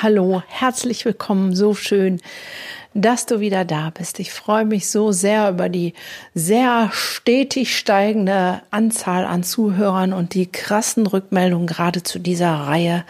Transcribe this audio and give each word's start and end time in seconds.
Hallo, 0.00 0.44
herzlich 0.46 1.04
willkommen, 1.04 1.56
so 1.56 1.74
schön, 1.74 2.20
dass 2.94 3.26
du 3.26 3.40
wieder 3.40 3.64
da 3.64 3.90
bist. 3.90 4.20
Ich 4.20 4.32
freue 4.32 4.64
mich 4.64 4.88
so 4.88 5.10
sehr 5.10 5.50
über 5.50 5.68
die 5.68 5.92
sehr 6.34 6.90
stetig 6.92 7.76
steigende 7.76 8.62
Anzahl 8.70 9.24
an 9.24 9.42
Zuhörern 9.42 10.12
und 10.12 10.34
die 10.34 10.46
krassen 10.46 11.04
Rückmeldungen 11.04 11.66
gerade 11.66 12.04
zu 12.04 12.20
dieser 12.20 12.52
Reihe 12.52 13.04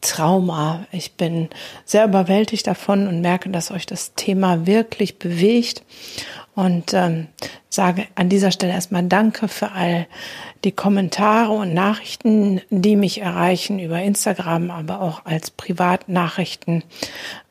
Trauma. 0.00 0.86
Ich 0.92 1.14
bin 1.14 1.48
sehr 1.84 2.04
überwältigt 2.04 2.68
davon 2.68 3.08
und 3.08 3.20
merke, 3.20 3.50
dass 3.50 3.72
euch 3.72 3.84
das 3.84 4.14
Thema 4.14 4.64
wirklich 4.64 5.18
bewegt 5.18 5.82
und 6.58 6.92
ähm, 6.92 7.28
sage 7.68 8.08
an 8.16 8.28
dieser 8.28 8.50
Stelle 8.50 8.72
erstmal 8.72 9.04
Danke 9.04 9.46
für 9.46 9.70
all 9.70 10.08
die 10.64 10.72
Kommentare 10.72 11.52
und 11.52 11.72
Nachrichten, 11.72 12.60
die 12.68 12.96
mich 12.96 13.20
erreichen 13.20 13.78
über 13.78 14.02
Instagram, 14.02 14.72
aber 14.72 15.00
auch 15.00 15.24
als 15.24 15.52
Privatnachrichten. 15.52 16.82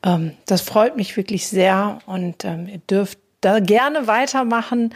Ähm, 0.04 0.32
das 0.44 0.60
freut 0.60 0.96
mich 0.96 1.16
wirklich 1.16 1.46
sehr 1.46 2.00
und 2.04 2.44
ähm, 2.44 2.68
ihr 2.68 2.80
dürft 2.80 3.18
da 3.40 3.60
gerne 3.60 4.08
weitermachen, 4.08 4.94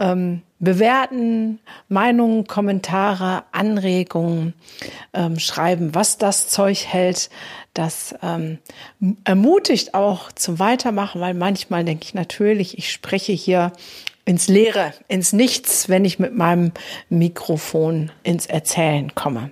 ähm, 0.00 0.42
bewerten, 0.58 1.58
Meinungen, 1.88 2.46
Kommentare, 2.46 3.44
Anregungen 3.52 4.54
ähm, 5.12 5.38
schreiben, 5.38 5.94
was 5.94 6.18
das 6.18 6.48
Zeug 6.48 6.86
hält. 6.86 7.30
Das 7.74 8.14
ähm, 8.22 8.58
ermutigt 9.24 9.94
auch 9.94 10.32
zum 10.32 10.58
Weitermachen, 10.58 11.20
weil 11.20 11.34
manchmal 11.34 11.84
denke 11.84 12.04
ich 12.04 12.14
natürlich, 12.14 12.78
ich 12.78 12.90
spreche 12.90 13.32
hier 13.32 13.72
ins 14.24 14.48
Leere, 14.48 14.92
ins 15.08 15.32
Nichts, 15.32 15.88
wenn 15.88 16.04
ich 16.04 16.18
mit 16.18 16.34
meinem 16.34 16.72
Mikrofon 17.08 18.10
ins 18.22 18.46
Erzählen 18.46 19.14
komme. 19.14 19.50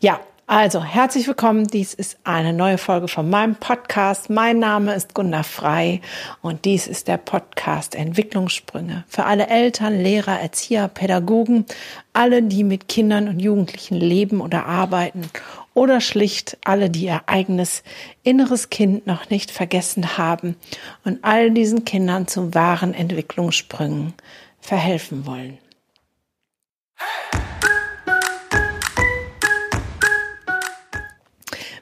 Ja, 0.00 0.20
also, 0.46 0.84
herzlich 0.84 1.26
willkommen. 1.26 1.66
Dies 1.66 1.94
ist 1.94 2.18
eine 2.22 2.52
neue 2.52 2.76
Folge 2.76 3.08
von 3.08 3.30
meinem 3.30 3.56
Podcast. 3.56 4.28
Mein 4.28 4.58
Name 4.58 4.94
ist 4.94 5.14
Gunda 5.14 5.42
Frei 5.42 6.02
und 6.42 6.66
dies 6.66 6.86
ist 6.86 7.08
der 7.08 7.16
Podcast 7.16 7.94
Entwicklungssprünge 7.94 9.04
für 9.08 9.24
alle 9.24 9.46
Eltern, 9.46 9.98
Lehrer, 10.02 10.38
Erzieher, 10.38 10.88
Pädagogen, 10.88 11.64
alle, 12.12 12.42
die 12.42 12.62
mit 12.62 12.88
Kindern 12.88 13.28
und 13.28 13.40
Jugendlichen 13.40 13.96
leben 13.96 14.42
oder 14.42 14.66
arbeiten 14.66 15.30
oder 15.72 16.02
schlicht 16.02 16.58
alle, 16.64 16.90
die 16.90 17.06
ihr 17.06 17.22
eigenes 17.26 17.82
inneres 18.22 18.68
Kind 18.68 19.06
noch 19.06 19.30
nicht 19.30 19.50
vergessen 19.50 20.18
haben 20.18 20.56
und 21.04 21.24
all 21.24 21.52
diesen 21.52 21.86
Kindern 21.86 22.26
zu 22.26 22.54
wahren 22.54 22.92
Entwicklungssprüngen 22.92 24.12
verhelfen 24.60 25.26
wollen. 25.26 25.58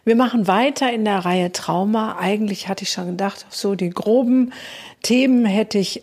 Wir 0.05 0.17
machen 0.17 0.49
weiter 0.49 0.93
in 0.93 1.05
der 1.05 1.25
Reihe 1.25 1.53
Trauma. 1.53 2.17
Eigentlich 2.19 2.67
hatte 2.67 2.83
ich 2.83 2.91
schon 2.91 3.07
gedacht, 3.07 3.47
so 3.51 3.77
die 3.77 3.91
groben 3.91 4.53
Themen 5.03 5.45
hätte 5.45 5.79
ich 5.79 6.03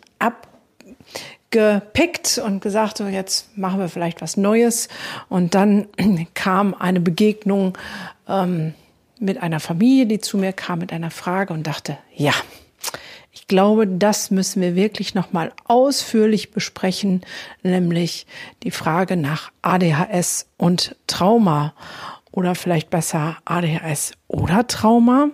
abgepickt 1.50 2.38
und 2.38 2.62
gesagt, 2.62 2.98
so 2.98 3.08
jetzt 3.08 3.58
machen 3.58 3.80
wir 3.80 3.90
vielleicht 3.90 4.22
was 4.22 4.38
Neues. 4.38 4.88
Und 5.28 5.54
dann 5.54 5.88
kam 6.34 6.74
eine 6.74 7.02
Begegnung 7.02 7.78
ähm, 8.26 8.74
mit 9.20 9.44
einer 9.44 9.60
Familie, 9.60 10.06
die 10.06 10.20
zu 10.20 10.38
mir 10.38 10.54
kam 10.54 10.80
mit 10.80 10.94
einer 10.94 11.12
Frage 11.12 11.54
und 11.54 11.68
dachte, 11.68 11.98
ja, 12.16 12.32
ich 13.34 13.48
glaube, 13.48 13.86
das 13.86 14.32
müssen 14.32 14.62
wir 14.62 14.76
wirklich 14.76 15.14
nochmal 15.14 15.52
ausführlich 15.66 16.52
besprechen, 16.52 17.22
nämlich 17.64 18.28
die 18.64 18.72
Frage 18.72 19.18
nach 19.18 19.52
ADHS 19.62 20.48
und 20.58 20.96
Trauma 21.06 21.74
oder 22.32 22.56
vielleicht 22.56 22.90
besser 22.90 23.38
ADHS 23.46 24.14
oder 24.28 24.68
Trauma. 24.68 25.30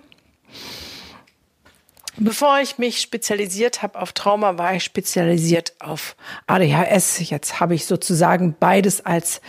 Bevor 2.17 2.59
ich 2.61 2.77
mich 2.77 3.01
spezialisiert 3.01 3.81
habe 3.83 3.99
auf 3.99 4.13
Trauma, 4.13 4.57
war 4.57 4.73
ich 4.73 4.83
spezialisiert 4.83 5.73
auf 5.79 6.15
ADHS. 6.47 7.29
Jetzt 7.29 7.59
habe 7.59 7.75
ich 7.75 7.85
sozusagen 7.85 8.55
beides 8.57 9.05
als 9.05 9.41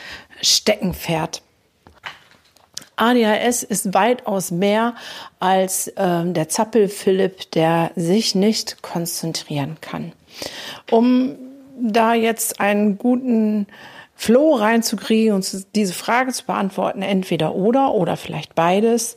Steckenpferd. 0.42 1.42
ADHS 2.96 3.62
ist 3.62 3.94
weitaus 3.94 4.50
mehr 4.50 4.94
als 5.38 5.92
ähm, 5.96 6.34
der 6.34 6.48
Zappel-Philipp, 6.48 7.50
der 7.52 7.92
sich 7.94 8.34
nicht 8.34 8.82
konzentrieren 8.82 9.76
kann. 9.80 10.12
Um 10.90 11.36
da 11.78 12.14
jetzt 12.14 12.58
einen 12.58 12.96
guten 12.98 13.66
Flow 14.16 14.54
reinzukriegen 14.54 15.34
und 15.34 15.66
diese 15.76 15.92
Frage 15.92 16.32
zu 16.32 16.44
beantworten, 16.46 17.02
entweder 17.02 17.54
oder 17.54 17.92
oder 17.92 18.16
vielleicht 18.16 18.54
beides, 18.54 19.16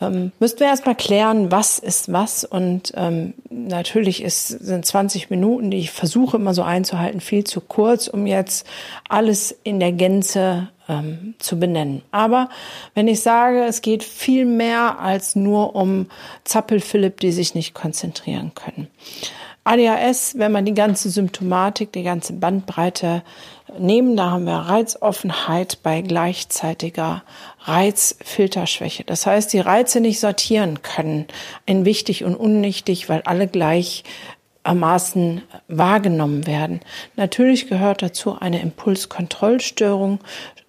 ähm, 0.00 0.32
müssten 0.38 0.60
wir 0.60 0.68
erstmal 0.68 0.94
klären, 0.94 1.50
was 1.50 1.78
ist 1.78 2.12
was. 2.12 2.44
Und 2.44 2.92
ähm, 2.96 3.34
natürlich 3.50 4.22
ist, 4.22 4.48
sind 4.48 4.86
20 4.86 5.30
Minuten, 5.30 5.70
die 5.70 5.78
ich 5.78 5.90
versuche 5.90 6.38
immer 6.38 6.54
so 6.54 6.62
einzuhalten, 6.62 7.20
viel 7.20 7.44
zu 7.44 7.60
kurz, 7.60 8.08
um 8.08 8.26
jetzt 8.26 8.66
alles 9.08 9.54
in 9.62 9.78
der 9.78 9.92
Gänze 9.92 10.68
ähm, 10.88 11.34
zu 11.38 11.58
benennen. 11.58 12.02
Aber 12.12 12.48
wenn 12.94 13.08
ich 13.08 13.20
sage, 13.20 13.64
es 13.64 13.82
geht 13.82 14.02
viel 14.02 14.46
mehr 14.46 15.00
als 15.00 15.36
nur 15.36 15.76
um 15.76 16.06
Zappel-Philipp, 16.44 17.20
die 17.20 17.32
sich 17.32 17.54
nicht 17.54 17.74
konzentrieren 17.74 18.52
können. 18.54 18.88
ADHS, 19.64 20.38
wenn 20.38 20.52
man 20.52 20.64
die 20.64 20.74
ganze 20.74 21.10
Symptomatik, 21.10 21.92
die 21.92 22.02
ganze 22.02 22.32
Bandbreite 22.32 23.22
nehmen, 23.78 24.16
da 24.16 24.30
haben 24.30 24.46
wir 24.46 24.54
Reizoffenheit 24.54 25.82
bei 25.82 26.00
gleichzeitiger 26.00 27.22
Reizfilterschwäche. 27.60 29.04
Das 29.04 29.26
heißt, 29.26 29.52
die 29.52 29.60
Reize 29.60 30.00
nicht 30.00 30.18
sortieren 30.18 30.82
können 30.82 31.26
in 31.66 31.84
wichtig 31.84 32.24
und 32.24 32.36
unnichtig, 32.36 33.08
weil 33.10 33.20
alle 33.22 33.46
gleichermaßen 33.48 35.42
wahrgenommen 35.68 36.46
werden. 36.46 36.80
Natürlich 37.16 37.68
gehört 37.68 38.02
dazu 38.02 38.38
eine 38.40 38.62
Impulskontrollstörung 38.62 40.20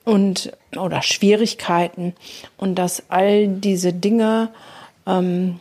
und 0.03 0.51
oder 0.77 1.01
Schwierigkeiten 1.01 2.13
und 2.57 2.75
dass 2.75 3.09
all 3.09 3.47
diese 3.47 3.93
Dinge 3.93 4.49
ähm, 5.07 5.59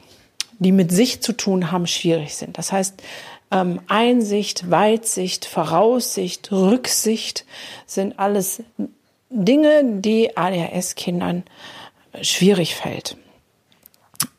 die 0.61 0.73
mit 0.73 0.93
sich 0.93 1.21
zu 1.21 1.33
tun 1.33 1.73
haben, 1.73 1.89
schwierig 1.89 2.37
sind. 2.37 2.57
Das 2.57 2.71
heißt, 2.71 3.03
ähm, 3.51 3.81
Einsicht, 3.89 4.71
Weitsicht, 4.71 5.45
Voraussicht, 5.45 6.53
Rücksicht 6.53 7.45
sind 7.87 8.19
alles 8.19 8.63
Dinge, 9.31 9.83
die 10.01 10.37
ADHS-Kindern 10.37 11.43
schwierig 12.23 12.77
fällt. 12.77 13.17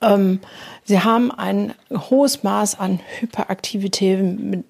Ähm, 0.01 0.39
sie 0.85 1.01
haben 1.01 1.31
ein 1.31 1.73
hohes 1.91 2.43
Maß 2.43 2.79
an 2.79 2.99
Hyperaktivität, 3.19 4.63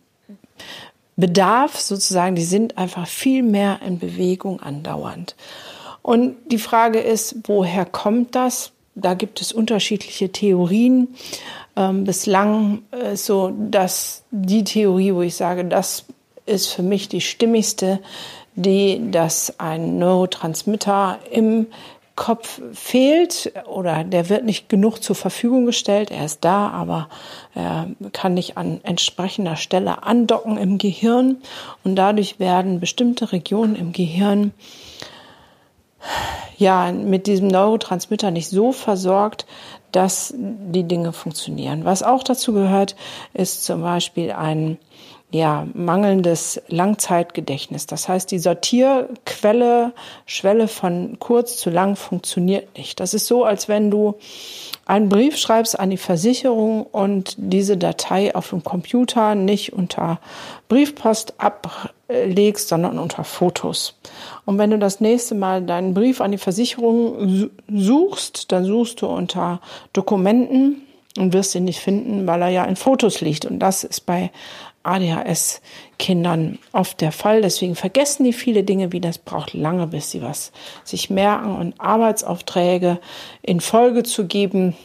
Bedarf 1.18 1.80
sozusagen, 1.80 2.36
die 2.36 2.44
sind 2.44 2.78
einfach 2.78 3.08
viel 3.08 3.44
mehr 3.44 3.80
in 3.86 4.00
Bewegung 4.00 4.60
andauernd. 4.60 5.36
Und 6.02 6.38
die 6.48 6.58
Frage 6.58 7.00
ist, 7.00 7.36
woher 7.44 7.86
kommt 7.86 8.34
das? 8.34 8.72
Da 8.96 9.14
gibt 9.14 9.42
es 9.42 9.54
unterschiedliche 9.54 10.32
Theorien. 10.32 11.16
Ähm, 11.76 12.04
bislang 12.04 12.84
äh, 12.92 13.16
so, 13.16 13.54
dass 13.58 14.24
die 14.32 14.64
Theorie, 14.64 15.14
wo 15.14 15.22
ich 15.22 15.36
sage, 15.36 15.66
das 15.66 16.06
ist 16.46 16.68
für 16.68 16.84
mich 16.84 17.08
die 17.08 17.22
stimmigste, 17.22 18.00
die, 18.56 19.12
dass 19.12 19.60
ein 19.60 19.98
Neurotransmitter 19.98 21.20
im 21.32 21.68
Kopf 22.16 22.62
fehlt 22.74 23.52
oder 23.66 24.04
der 24.04 24.30
wird 24.30 24.44
nicht 24.44 24.68
genug 24.68 25.02
zur 25.02 25.16
Verfügung 25.16 25.66
gestellt. 25.66 26.12
Er 26.12 26.26
ist 26.26 26.44
da, 26.44 26.70
aber 26.70 27.08
er 27.56 27.88
kann 28.12 28.34
nicht 28.34 28.58
an 28.58 28.82
entsprechender 28.84 29.56
Stelle 29.56 30.04
andocken 30.04 30.58
im 30.58 30.78
Gehirn 30.78 31.38
und 31.84 31.96
dadurch 31.96 32.40
werden 32.40 32.82
bestimmte 32.82 33.32
Regionen 33.32 33.76
im 33.76 33.94
Gehirn 33.94 34.52
ja 36.58 36.92
mit 36.92 37.28
diesem 37.28 37.48
Neurotransmitter 37.48 38.32
nicht 38.32 38.50
so 38.50 38.72
versorgt, 38.72 39.46
dass 39.92 40.34
die 40.38 40.84
Dinge 40.84 41.12
funktionieren. 41.14 41.86
Was 41.86 42.04
auch 42.04 42.24
dazu 42.24 42.54
gehört, 42.54 42.96
ist 43.34 43.66
zum 43.66 43.82
Beispiel 43.82 44.32
ein 44.32 44.78
ja, 45.32 45.66
mangelndes 45.74 46.62
Langzeitgedächtnis. 46.68 47.88
Das 47.88 48.10
heißt, 48.10 48.30
die 48.32 48.40
Sortierquelle, 48.40 49.94
Schwelle 50.26 50.68
von 50.68 51.18
kurz 51.20 51.58
zu 51.58 51.70
lang 51.70 51.96
funktioniert 51.96 52.78
nicht. 52.78 53.00
Das 53.00 53.14
ist 53.14 53.28
so, 53.28 53.46
als 53.46 53.70
wenn 53.70 53.90
du 53.90 54.16
einen 54.86 55.08
Brief 55.08 55.38
schreibst 55.38 55.80
an 55.80 55.90
die 55.90 55.98
Versicherung 55.98 56.84
und 56.84 57.36
diese 57.38 57.78
Datei 57.78 58.36
auf 58.36 58.50
dem 58.50 58.64
Computer 58.64 59.36
nicht 59.36 59.72
unter 59.72 60.20
Briefpost 60.68 61.36
ablegst, 62.12 62.68
sondern 62.68 63.00
unter 63.00 63.24
Fotos. 63.24 63.96
Und 64.46 64.58
wenn 64.58 64.72
du 64.72 64.80
das 64.80 65.00
nächste 65.00 65.36
Mal 65.36 65.62
deinen 65.62 65.94
Brief 65.94 66.22
an 66.22 66.32
die 66.32 66.38
Versicherung 66.38 67.50
suchst, 67.70 68.52
dann 68.52 68.66
suchst 68.66 69.02
du 69.02 69.08
unter 69.08 69.62
Dokumenten 69.94 70.84
und 71.18 71.34
wirst 71.34 71.56
ihn 71.56 71.66
nicht 71.66 71.80
finden, 71.80 72.28
weil 72.28 72.42
er 72.42 72.50
ja 72.50 72.64
in 72.66 72.76
Fotos 72.76 73.22
liegt. 73.22 73.46
Und 73.46 73.60
das 73.60 73.84
ist 73.84 74.02
bei 74.02 74.32
ADHS-Kindern 74.84 76.58
oft 76.72 77.02
der 77.02 77.12
Fall. 77.12 77.42
Deswegen 77.42 77.76
vergessen 77.76 78.24
die 78.24 78.34
viele 78.34 78.64
Dinge 78.64 78.92
wie 78.92 79.00
das 79.00 79.18
braucht 79.18 79.54
lange, 79.54 79.88
bis 79.88 80.12
sie 80.12 80.22
was 80.22 80.52
sich 80.84 81.10
merken 81.10 81.56
und 81.56 81.80
Arbeitsaufträge 81.80 83.00
in 83.42 83.62
Folge 83.62 84.04
zu 84.04 84.26
geben. 84.26 84.76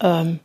ähm, 0.00 0.40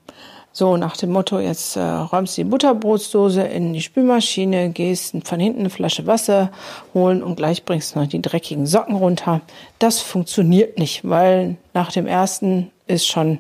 so 0.59 0.77
nach 0.77 0.97
dem 0.97 1.11
Motto, 1.11 1.39
jetzt 1.39 1.77
äh, 1.77 1.81
räumst 1.81 2.37
du 2.37 2.43
die 2.43 2.49
Butterbrotsdose 2.49 3.41
in 3.41 3.73
die 3.73 3.81
Spülmaschine, 3.81 4.69
gehst 4.69 5.15
von 5.23 5.39
hinten 5.39 5.61
eine 5.61 5.69
Flasche 5.69 6.05
Wasser 6.05 6.51
holen 6.93 7.23
und 7.23 7.37
gleich 7.37 7.63
bringst 7.63 7.95
du 7.95 7.99
noch 7.99 8.07
die 8.07 8.21
dreckigen 8.21 8.67
Socken 8.67 8.95
runter. 8.95 9.41
Das 9.79 10.01
funktioniert 10.01 10.77
nicht, 10.77 11.07
weil 11.07 11.55
nach 11.73 11.91
dem 11.91 12.05
ersten 12.05 12.71
ist 12.85 13.07
schon 13.07 13.39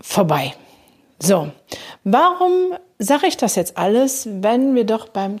vorbei. 0.00 0.54
So, 1.18 1.48
warum 2.04 2.74
sage 2.98 3.26
ich 3.26 3.36
das 3.36 3.56
jetzt 3.56 3.76
alles, 3.76 4.28
wenn 4.30 4.74
wir 4.74 4.84
doch 4.84 5.08
beim 5.08 5.40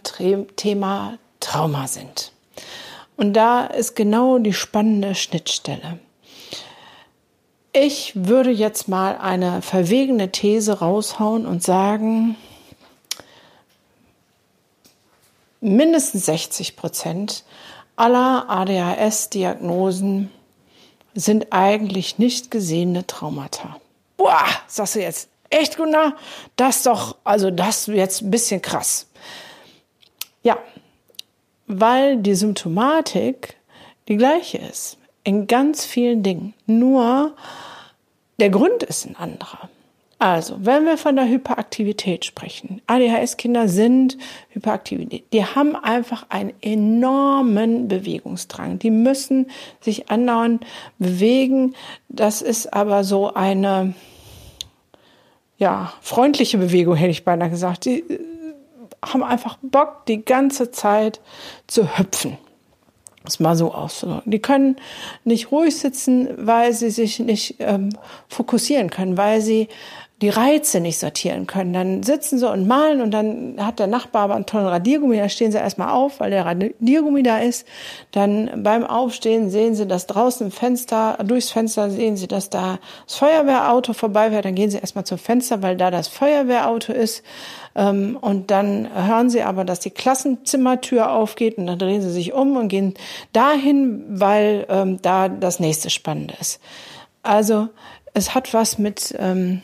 Thema 0.56 1.18
Trauma 1.40 1.86
sind? 1.86 2.32
Und 3.16 3.34
da 3.34 3.66
ist 3.66 3.94
genau 3.94 4.38
die 4.38 4.54
spannende 4.54 5.14
Schnittstelle. 5.14 5.98
Ich 7.72 8.12
würde 8.14 8.50
jetzt 8.50 8.88
mal 8.88 9.18
eine 9.18 9.62
verwegene 9.62 10.32
These 10.32 10.78
raushauen 10.78 11.46
und 11.46 11.62
sagen, 11.62 12.36
mindestens 15.60 16.26
60 16.26 16.76
Prozent 16.76 17.44
aller 17.96 18.48
ADHS-Diagnosen 18.48 20.30
sind 21.14 21.52
eigentlich 21.52 22.18
nicht 22.18 22.50
gesehene 22.50 23.06
Traumata. 23.06 23.80
Boah, 24.16 24.46
sagst 24.66 24.94
du 24.94 25.00
jetzt, 25.00 25.28
echt, 25.50 25.76
Gunnar? 25.76 26.16
Das 26.56 26.84
doch, 26.84 27.16
also 27.24 27.50
das 27.50 27.86
jetzt 27.86 28.22
ein 28.22 28.30
bisschen 28.30 28.62
krass. 28.62 29.08
Ja, 30.42 30.58
weil 31.66 32.16
die 32.18 32.34
Symptomatik 32.34 33.56
die 34.08 34.16
gleiche 34.16 34.58
ist 34.58 34.97
in 35.28 35.46
ganz 35.46 35.84
vielen 35.84 36.22
Dingen. 36.22 36.54
Nur 36.64 37.36
der 38.40 38.48
Grund 38.48 38.82
ist 38.82 39.04
ein 39.04 39.14
anderer. 39.14 39.68
Also, 40.18 40.56
wenn 40.60 40.86
wir 40.86 40.96
von 40.96 41.16
der 41.16 41.28
Hyperaktivität 41.28 42.24
sprechen, 42.24 42.80
ADHS-Kinder 42.86 43.68
sind 43.68 44.16
Hyperaktivität. 44.48 45.30
Die 45.34 45.44
haben 45.44 45.76
einfach 45.76 46.24
einen 46.30 46.54
enormen 46.62 47.88
Bewegungsdrang. 47.88 48.78
Die 48.78 48.90
müssen 48.90 49.50
sich 49.82 50.10
andauernd 50.10 50.64
bewegen. 50.98 51.74
Das 52.08 52.40
ist 52.40 52.72
aber 52.72 53.04
so 53.04 53.34
eine, 53.34 53.92
ja, 55.58 55.92
freundliche 56.00 56.56
Bewegung, 56.56 56.96
hätte 56.96 57.10
ich 57.10 57.26
beinahe 57.26 57.50
gesagt. 57.50 57.84
Die 57.84 58.00
äh, 58.00 58.18
haben 59.04 59.22
einfach 59.22 59.58
Bock, 59.60 60.06
die 60.06 60.24
ganze 60.24 60.70
Zeit 60.70 61.20
zu 61.66 61.98
hüpfen 61.98 62.38
es 63.28 63.40
mal 63.40 63.56
so 63.56 63.72
auszudrücken. 63.72 64.30
Die 64.30 64.40
können 64.40 64.76
nicht 65.24 65.52
ruhig 65.52 65.76
sitzen, 65.76 66.28
weil 66.36 66.72
sie 66.72 66.90
sich 66.90 67.18
nicht 67.18 67.56
ähm, 67.58 67.90
fokussieren 68.28 68.90
können, 68.90 69.16
weil 69.16 69.40
sie 69.40 69.68
die 70.20 70.30
Reize 70.30 70.80
nicht 70.80 70.98
sortieren 70.98 71.46
können. 71.46 71.72
Dann 71.72 72.02
sitzen 72.02 72.38
sie 72.38 72.50
und 72.50 72.66
malen 72.66 73.00
und 73.00 73.12
dann 73.12 73.54
hat 73.58 73.78
der 73.78 73.86
Nachbar 73.86 74.22
aber 74.22 74.34
einen 74.34 74.46
tollen 74.46 74.66
Radiergummi, 74.66 75.16
da 75.16 75.28
stehen 75.28 75.52
sie 75.52 75.58
erstmal 75.58 75.90
auf, 75.90 76.18
weil 76.18 76.30
der 76.30 76.44
Radiergummi 76.44 77.22
da 77.22 77.38
ist. 77.38 77.66
Dann 78.10 78.64
beim 78.64 78.84
Aufstehen 78.84 79.48
sehen 79.48 79.76
sie, 79.76 79.86
dass 79.86 80.06
draußen 80.06 80.46
im 80.46 80.52
Fenster, 80.52 81.18
durchs 81.24 81.50
Fenster 81.50 81.90
sehen 81.90 82.16
sie, 82.16 82.26
dass 82.26 82.50
da 82.50 82.80
das 83.06 83.16
Feuerwehrauto 83.16 83.92
vorbei 83.92 84.30
fährt. 84.30 84.44
Dann 84.44 84.56
gehen 84.56 84.70
sie 84.70 84.78
erstmal 84.78 85.04
zum 85.04 85.18
Fenster, 85.18 85.62
weil 85.62 85.76
da 85.76 85.92
das 85.92 86.08
Feuerwehrauto 86.08 86.92
ist. 86.92 87.22
Ähm, 87.76 88.18
und 88.20 88.50
dann 88.50 88.88
hören 88.92 89.30
sie 89.30 89.42
aber, 89.42 89.64
dass 89.64 89.78
die 89.78 89.90
Klassenzimmertür 89.90 91.12
aufgeht 91.12 91.58
und 91.58 91.68
dann 91.68 91.78
drehen 91.78 92.02
sie 92.02 92.10
sich 92.10 92.32
um 92.32 92.56
und 92.56 92.68
gehen 92.68 92.94
dahin, 93.32 94.04
weil 94.08 94.66
ähm, 94.68 95.00
da 95.00 95.28
das 95.28 95.60
nächste 95.60 95.90
Spannende 95.90 96.34
ist. 96.40 96.60
Also 97.22 97.68
es 98.14 98.34
hat 98.34 98.52
was 98.52 98.78
mit 98.78 99.14
ähm, 99.16 99.62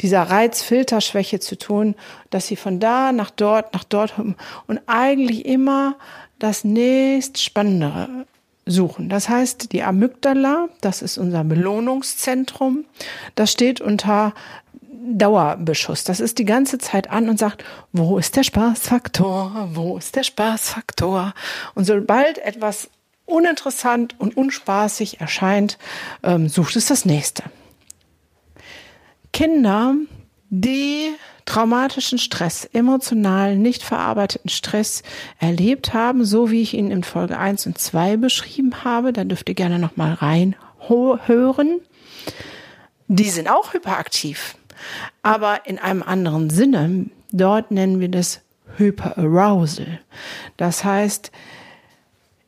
dieser 0.00 0.22
Reizfilterschwäche 0.22 1.40
zu 1.40 1.56
tun, 1.56 1.94
dass 2.30 2.46
sie 2.46 2.56
von 2.56 2.80
da 2.80 3.12
nach 3.12 3.30
dort, 3.30 3.74
nach 3.74 3.84
dort 3.84 4.14
und 4.18 4.80
eigentlich 4.86 5.46
immer 5.46 5.96
das 6.38 6.64
nächst 6.64 7.42
Spannendere 7.42 8.26
suchen. 8.66 9.08
Das 9.08 9.28
heißt, 9.28 9.72
die 9.72 9.82
Amygdala, 9.82 10.68
das 10.80 11.02
ist 11.02 11.18
unser 11.18 11.44
Belohnungszentrum, 11.44 12.84
das 13.34 13.52
steht 13.52 13.80
unter 13.80 14.32
Dauerbeschuss. 15.06 16.04
Das 16.04 16.18
ist 16.20 16.38
die 16.38 16.46
ganze 16.46 16.78
Zeit 16.78 17.10
an 17.10 17.28
und 17.28 17.38
sagt, 17.38 17.62
wo 17.92 18.16
ist 18.18 18.36
der 18.36 18.42
Spaßfaktor? 18.42 19.68
Wo 19.72 19.98
ist 19.98 20.16
der 20.16 20.22
Spaßfaktor? 20.22 21.34
Und 21.74 21.84
sobald 21.84 22.38
etwas 22.38 22.88
uninteressant 23.26 24.14
und 24.18 24.36
unspaßig 24.36 25.20
erscheint, 25.20 25.78
ähm, 26.22 26.48
sucht 26.48 26.76
es 26.76 26.86
das 26.86 27.04
nächste. 27.04 27.42
Kinder, 29.34 29.96
die 30.48 31.10
traumatischen 31.44 32.18
Stress, 32.18 32.66
emotional 32.72 33.56
nicht 33.56 33.82
verarbeiteten 33.82 34.48
Stress 34.48 35.02
erlebt 35.40 35.92
haben, 35.92 36.24
so 36.24 36.52
wie 36.52 36.62
ich 36.62 36.72
ihn 36.72 36.92
in 36.92 37.02
Folge 37.02 37.36
1 37.36 37.66
und 37.66 37.76
2 37.76 38.16
beschrieben 38.16 38.84
habe, 38.84 39.12
da 39.12 39.24
dürft 39.24 39.48
ihr 39.48 39.56
gerne 39.56 39.80
nochmal 39.80 40.14
reinhören. 40.14 41.80
Die 43.08 43.28
sind 43.28 43.48
auch 43.48 43.74
hyperaktiv, 43.74 44.54
aber 45.22 45.66
in 45.66 45.80
einem 45.80 46.04
anderen 46.04 46.48
Sinne. 46.48 47.06
Dort 47.32 47.72
nennen 47.72 47.98
wir 47.98 48.08
das 48.08 48.40
Hyperarousal. 48.76 49.98
Das 50.56 50.84
heißt, 50.84 51.32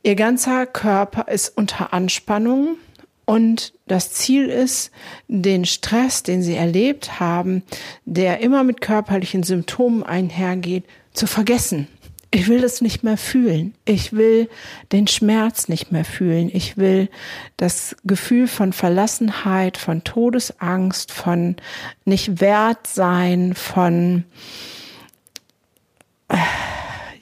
ihr 0.05 0.15
ganzer 0.15 0.67
Körper 0.67 1.27
ist 1.33 1.56
unter 1.56 1.93
Anspannung 1.93 2.77
und 3.26 3.75
das 3.87 4.12
Ziel 4.12 4.46
ist, 4.46 4.93
den 5.26 5.64
Stress, 5.64 6.23
den 6.23 6.43
sie 6.43 6.55
erlebt 6.55 7.20
haben, 7.20 7.64
der 8.05 8.40
immer 8.40 8.62
mit 8.62 8.81
körperlichen 8.81 9.43
Symptomen 9.43 10.05
einhergeht, 10.05 10.84
zu 11.12 11.26
vergessen. 11.26 11.88
Ich 12.31 12.49
will 12.49 12.62
es 12.62 12.81
nicht 12.81 13.02
mehr 13.02 13.17
fühlen. 13.17 13.75
Ich 13.84 14.12
will 14.12 14.49
den 14.93 15.08
Schmerz 15.08 15.69
nicht 15.69 15.90
mehr 15.90 16.05
fühlen. 16.05 16.50
Ich 16.52 16.76
will 16.76 17.08
das 17.56 17.96
Gefühl 18.05 18.46
von 18.46 18.73
Verlassenheit, 18.73 19.76
von 19.76 20.05
Todesangst, 20.05 21.11
von 21.11 21.56
nicht 22.05 22.40
wert 22.40 22.87
sein, 22.87 23.55
von, 23.55 24.25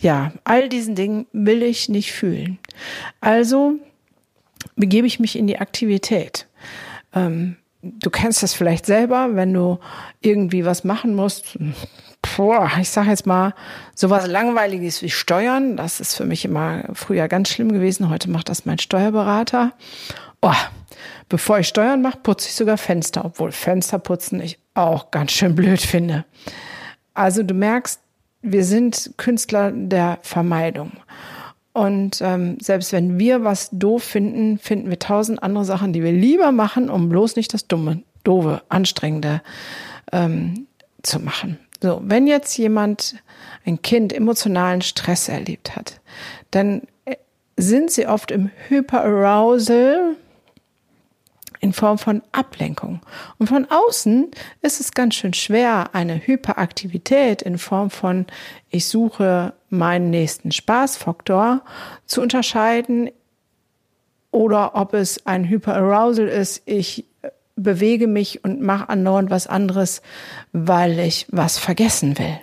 ja, 0.00 0.32
all 0.44 0.68
diesen 0.68 0.96
Dingen 0.96 1.26
will 1.32 1.62
ich 1.62 1.88
nicht 1.88 2.12
fühlen. 2.12 2.58
Also 3.20 3.78
begebe 4.76 5.06
ich 5.06 5.20
mich 5.20 5.36
in 5.36 5.46
die 5.46 5.58
Aktivität. 5.58 6.46
Ähm, 7.14 7.56
du 7.82 8.10
kennst 8.10 8.42
das 8.42 8.54
vielleicht 8.54 8.86
selber, 8.86 9.30
wenn 9.32 9.52
du 9.52 9.78
irgendwie 10.20 10.64
was 10.64 10.84
machen 10.84 11.14
musst. 11.14 11.58
Boah, 12.36 12.70
ich 12.80 12.88
sage 12.88 13.10
jetzt 13.10 13.26
mal, 13.26 13.54
sowas 13.94 14.26
Langweiliges 14.26 15.02
wie 15.02 15.10
Steuern, 15.10 15.76
das 15.76 16.00
ist 16.00 16.14
für 16.14 16.24
mich 16.24 16.44
immer 16.44 16.84
früher 16.94 17.28
ganz 17.28 17.50
schlimm 17.50 17.70
gewesen. 17.70 18.08
Heute 18.08 18.30
macht 18.30 18.48
das 18.48 18.64
mein 18.64 18.78
Steuerberater. 18.78 19.72
Oh, 20.40 20.52
bevor 21.28 21.58
ich 21.58 21.68
Steuern 21.68 22.02
mache, 22.02 22.18
putze 22.22 22.48
ich 22.48 22.54
sogar 22.54 22.78
Fenster, 22.78 23.24
obwohl 23.24 23.52
Fensterputzen 23.52 24.40
ich 24.40 24.58
auch 24.74 25.10
ganz 25.10 25.32
schön 25.32 25.54
blöd 25.54 25.80
finde. 25.80 26.24
Also 27.12 27.42
du 27.42 27.54
merkst, 27.54 28.00
wir 28.42 28.64
sind 28.64 29.12
Künstler 29.16 29.70
der 29.72 30.18
Vermeidung. 30.22 30.92
Und 31.74 32.20
ähm, 32.22 32.56
selbst 32.60 32.92
wenn 32.92 33.18
wir 33.18 33.42
was 33.42 33.68
doof 33.72 34.04
finden, 34.04 34.58
finden 34.58 34.90
wir 34.90 34.98
tausend 35.00 35.42
andere 35.42 35.64
Sachen, 35.64 35.92
die 35.92 36.04
wir 36.04 36.12
lieber 36.12 36.52
machen, 36.52 36.88
um 36.88 37.08
bloß 37.08 37.34
nicht 37.34 37.52
das 37.52 37.66
Dumme, 37.66 38.04
Doofe, 38.22 38.62
Anstrengende 38.68 39.42
ähm, 40.12 40.68
zu 41.02 41.18
machen. 41.18 41.58
So, 41.82 42.00
wenn 42.04 42.28
jetzt 42.28 42.56
jemand, 42.56 43.16
ein 43.66 43.82
Kind, 43.82 44.12
emotionalen 44.12 44.82
Stress 44.82 45.28
erlebt 45.28 45.74
hat, 45.74 46.00
dann 46.52 46.82
äh, 47.06 47.16
sind 47.56 47.90
sie 47.90 48.06
oft 48.06 48.30
im 48.30 48.50
Hyperarousal, 48.68 50.16
in 51.58 51.72
Form 51.72 51.98
von 51.98 52.22
Ablenkung. 52.30 53.00
Und 53.38 53.48
von 53.48 53.66
außen 53.68 54.30
ist 54.60 54.80
es 54.80 54.92
ganz 54.92 55.14
schön 55.14 55.32
schwer, 55.32 55.90
eine 55.94 56.24
Hyperaktivität 56.24 57.42
in 57.42 57.58
Form 57.58 57.90
von 57.90 58.26
ich 58.70 58.86
suche 58.86 59.54
meinen 59.76 60.10
nächsten 60.10 60.52
Spaßfaktor 60.52 61.62
zu 62.06 62.22
unterscheiden 62.22 63.10
oder 64.30 64.74
ob 64.74 64.94
es 64.94 65.26
ein 65.26 65.44
Hyperarousal 65.44 66.28
ist, 66.28 66.62
ich 66.66 67.04
bewege 67.56 68.06
mich 68.06 68.42
und 68.44 68.60
mache 68.60 68.88
andauernd 68.88 69.30
was 69.30 69.46
anderes, 69.46 70.02
weil 70.52 70.98
ich 70.98 71.26
was 71.30 71.58
vergessen 71.58 72.18
will. 72.18 72.38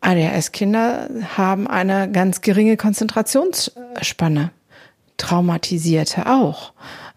ADHS-Kinder 0.00 1.08
haben 1.36 1.66
eine 1.66 2.10
ganz 2.10 2.40
geringe 2.40 2.76
Konzentrationsspanne. 2.76 4.50
Traumatisierte 5.16 6.26
auch. 6.26 6.72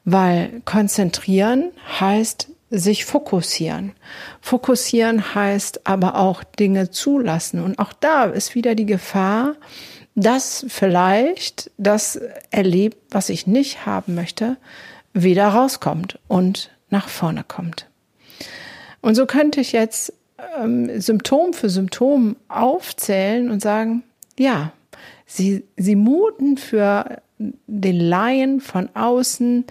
Weil 0.06 0.62
konzentrieren 0.64 1.72
heißt 2.00 2.50
sich 2.70 3.06
fokussieren. 3.06 3.94
Fokussieren 4.42 5.36
heißt 5.36 5.88
aber 5.88 6.16
auch 6.16 6.44
Dinge 6.44 6.92
zulassen. 6.92 7.64
Und 7.64 7.80
auch 7.80 7.94
da 7.94 8.26
ist 8.26 8.56
wieder 8.56 8.76
die 8.76 8.86
Gefahr, 8.86 9.56
dass 10.16 10.66
vielleicht 10.68 11.72
das 11.78 12.20
erlebt, 12.50 12.98
was 13.12 13.30
ich 13.30 13.48
nicht 13.48 13.86
haben 13.86 14.16
möchte, 14.16 14.58
wieder 15.14 15.48
rauskommt 15.48 16.20
und 16.28 16.72
nach 16.90 17.08
vorne 17.08 17.44
kommt. 17.48 17.88
Und 19.02 19.16
so 19.16 19.26
könnte 19.26 19.62
ich 19.62 19.72
jetzt 19.72 20.14
ähm, 20.60 21.00
Symptom 21.00 21.54
für 21.54 21.70
Symptom 21.70 22.36
aufzählen 22.48 23.50
und 23.50 23.62
sagen, 23.62 24.04
ja, 24.38 24.72
sie, 25.26 25.64
sie 25.78 25.96
muten 25.96 26.58
für 26.58 27.22
den 27.38 28.00
Laien 28.00 28.60
von 28.60 28.90
außen 28.96 29.66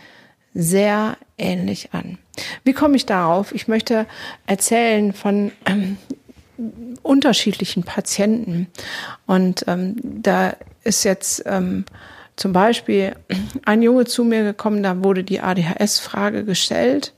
sehr 0.54 1.16
ähnlich 1.36 1.92
an. 1.92 2.18
Wie 2.64 2.72
komme 2.72 2.96
ich 2.96 3.06
darauf? 3.06 3.54
Ich 3.54 3.68
möchte 3.68 4.06
erzählen 4.46 5.12
von 5.12 5.52
ähm, 5.64 5.96
unterschiedlichen 7.02 7.82
Patienten. 7.82 8.68
Und 9.26 9.64
ähm, 9.66 9.96
da 10.02 10.54
ist 10.84 11.04
jetzt 11.04 11.42
ähm, 11.46 11.84
zum 12.36 12.52
Beispiel 12.52 13.16
ein 13.64 13.82
Junge 13.82 14.04
zu 14.04 14.24
mir 14.24 14.42
gekommen, 14.42 14.82
da 14.82 15.02
wurde 15.02 15.24
die 15.24 15.40
ADHS-Frage 15.40 16.44
gestellt. 16.44 17.12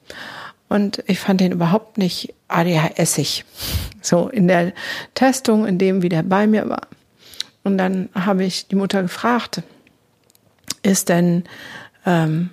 Und 0.69 1.03
ich 1.07 1.19
fand 1.19 1.41
den 1.41 1.53
überhaupt 1.53 1.99
nicht 1.99 2.35
ADHSig. 2.49 3.45
So 4.03 4.29
in 4.29 4.49
der 4.49 4.73
Testung, 5.15 5.67
in 5.67 5.79
dem, 5.79 6.03
wie 6.03 6.09
der 6.09 6.23
bei 6.23 6.47
mir 6.47 6.69
war. 6.69 6.89
Und 7.65 7.79
dann 7.79 8.09
habe 8.15 8.45
ich 8.45 8.69
die 8.69 8.77
Mutter 8.77 9.03
gefragt, 9.03 9.63
ist 10.83 11.09
denn 11.09 11.45
ähm, 12.07 12.51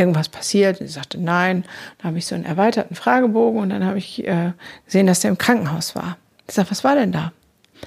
irgendwas 0.00 0.28
passiert? 0.28 0.78
Sie 0.78 0.88
sagte 0.88 1.18
nein. 1.18 1.64
Dann 1.98 2.08
habe 2.08 2.18
ich 2.18 2.26
so 2.26 2.34
einen 2.34 2.44
erweiterten 2.44 2.94
Fragebogen 2.94 3.60
und 3.60 3.70
dann 3.70 3.84
habe 3.84 3.98
ich 3.98 4.26
äh, 4.26 4.52
gesehen, 4.86 5.06
dass 5.06 5.20
der 5.20 5.30
im 5.30 5.38
Krankenhaus 5.38 5.94
war. 5.94 6.16
Ich 6.48 6.54
sage, 6.54 6.70
was 6.70 6.82
war 6.82 6.96
denn 6.96 7.12
da? 7.12 7.32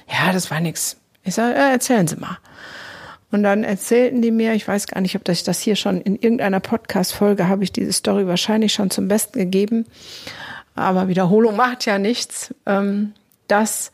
Ja, 0.08 0.32
das 0.32 0.50
war 0.50 0.60
nichts. 0.60 0.96
Ich 1.24 1.34
sage, 1.34 1.54
äh, 1.54 1.70
erzählen 1.72 2.06
Sie 2.06 2.16
mal. 2.16 2.38
Und 3.30 3.42
dann 3.42 3.64
erzählten 3.64 4.22
die 4.22 4.30
mir, 4.30 4.54
ich 4.54 4.66
weiß 4.66 4.86
gar 4.86 5.00
nicht, 5.00 5.16
ob 5.16 5.28
ich 5.28 5.42
das 5.42 5.58
hier 5.58 5.74
schon 5.74 6.00
in 6.00 6.14
irgendeiner 6.14 6.60
Podcast-Folge 6.60 7.48
habe 7.48 7.64
ich 7.64 7.72
diese 7.72 7.92
Story 7.92 8.28
wahrscheinlich 8.28 8.72
schon 8.72 8.90
zum 8.90 9.08
Besten 9.08 9.38
gegeben. 9.38 9.86
Aber 10.76 11.08
Wiederholung 11.08 11.56
macht 11.56 11.84
ja 11.84 11.98
nichts, 11.98 12.54
ähm, 12.64 13.12
dass 13.48 13.90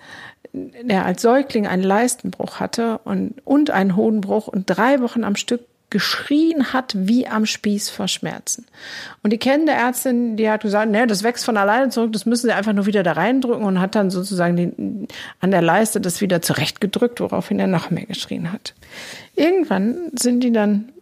er 0.86 1.06
als 1.06 1.22
Säugling 1.22 1.66
einen 1.66 1.82
Leistenbruch 1.82 2.60
hatte 2.60 2.98
und, 3.04 3.34
und 3.44 3.70
einen 3.70 3.96
Hodenbruch 3.96 4.48
und 4.48 4.66
drei 4.66 5.00
Wochen 5.00 5.24
am 5.24 5.36
Stück 5.36 5.62
geschrien 5.90 6.72
hat 6.72 6.94
wie 6.96 7.26
am 7.26 7.46
Spieß 7.46 7.90
vor 7.90 8.08
Schmerzen. 8.08 8.66
Und 9.22 9.32
die 9.32 9.38
kennende 9.38 9.72
Ärztin, 9.72 10.36
die 10.36 10.48
hat 10.48 10.62
gesagt, 10.62 10.90
ne, 10.90 11.06
das 11.06 11.22
wächst 11.22 11.44
von 11.44 11.56
alleine 11.56 11.90
zurück, 11.90 12.12
das 12.12 12.26
müssen 12.26 12.46
sie 12.46 12.52
einfach 12.52 12.72
nur 12.72 12.86
wieder 12.86 13.02
da 13.02 13.12
reindrücken 13.12 13.64
und 13.64 13.80
hat 13.80 13.94
dann 13.94 14.10
sozusagen 14.10 14.56
den, 14.56 15.08
an 15.40 15.50
der 15.50 15.62
Leiste 15.62 16.00
das 16.00 16.20
wieder 16.20 16.40
zurechtgedrückt, 16.42 17.20
woraufhin 17.20 17.58
er 17.58 17.66
noch 17.66 17.90
mehr 17.90 18.06
geschrien 18.06 18.52
hat. 18.52 18.74
Irgendwann 19.34 20.10
sind 20.14 20.40
die 20.40 20.52
dann 20.52 20.92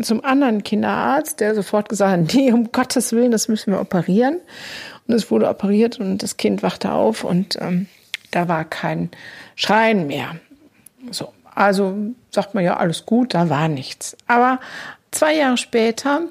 zum 0.00 0.24
anderen 0.24 0.64
Kinderarzt, 0.64 1.40
der 1.40 1.54
sofort 1.54 1.88
gesagt 1.88 2.12
hat, 2.12 2.34
nee, 2.34 2.52
um 2.52 2.72
Gottes 2.72 3.12
Willen, 3.12 3.30
das 3.30 3.48
müssen 3.48 3.72
wir 3.72 3.80
operieren. 3.80 4.38
Und 5.06 5.14
es 5.14 5.30
wurde 5.30 5.48
operiert 5.48 5.98
und 5.98 6.22
das 6.22 6.36
Kind 6.36 6.62
wachte 6.62 6.92
auf 6.92 7.24
und 7.24 7.58
ähm, 7.60 7.88
da 8.30 8.48
war 8.48 8.64
kein 8.64 9.10
Schreien 9.56 10.06
mehr. 10.06 10.36
So, 11.10 11.32
also 11.54 11.96
sagt 12.30 12.54
man 12.54 12.64
ja, 12.64 12.76
alles 12.76 13.06
gut, 13.06 13.34
da 13.34 13.48
war 13.50 13.68
nichts. 13.68 14.16
Aber 14.26 14.60
zwei 15.10 15.36
Jahre 15.36 15.56
später 15.56 16.22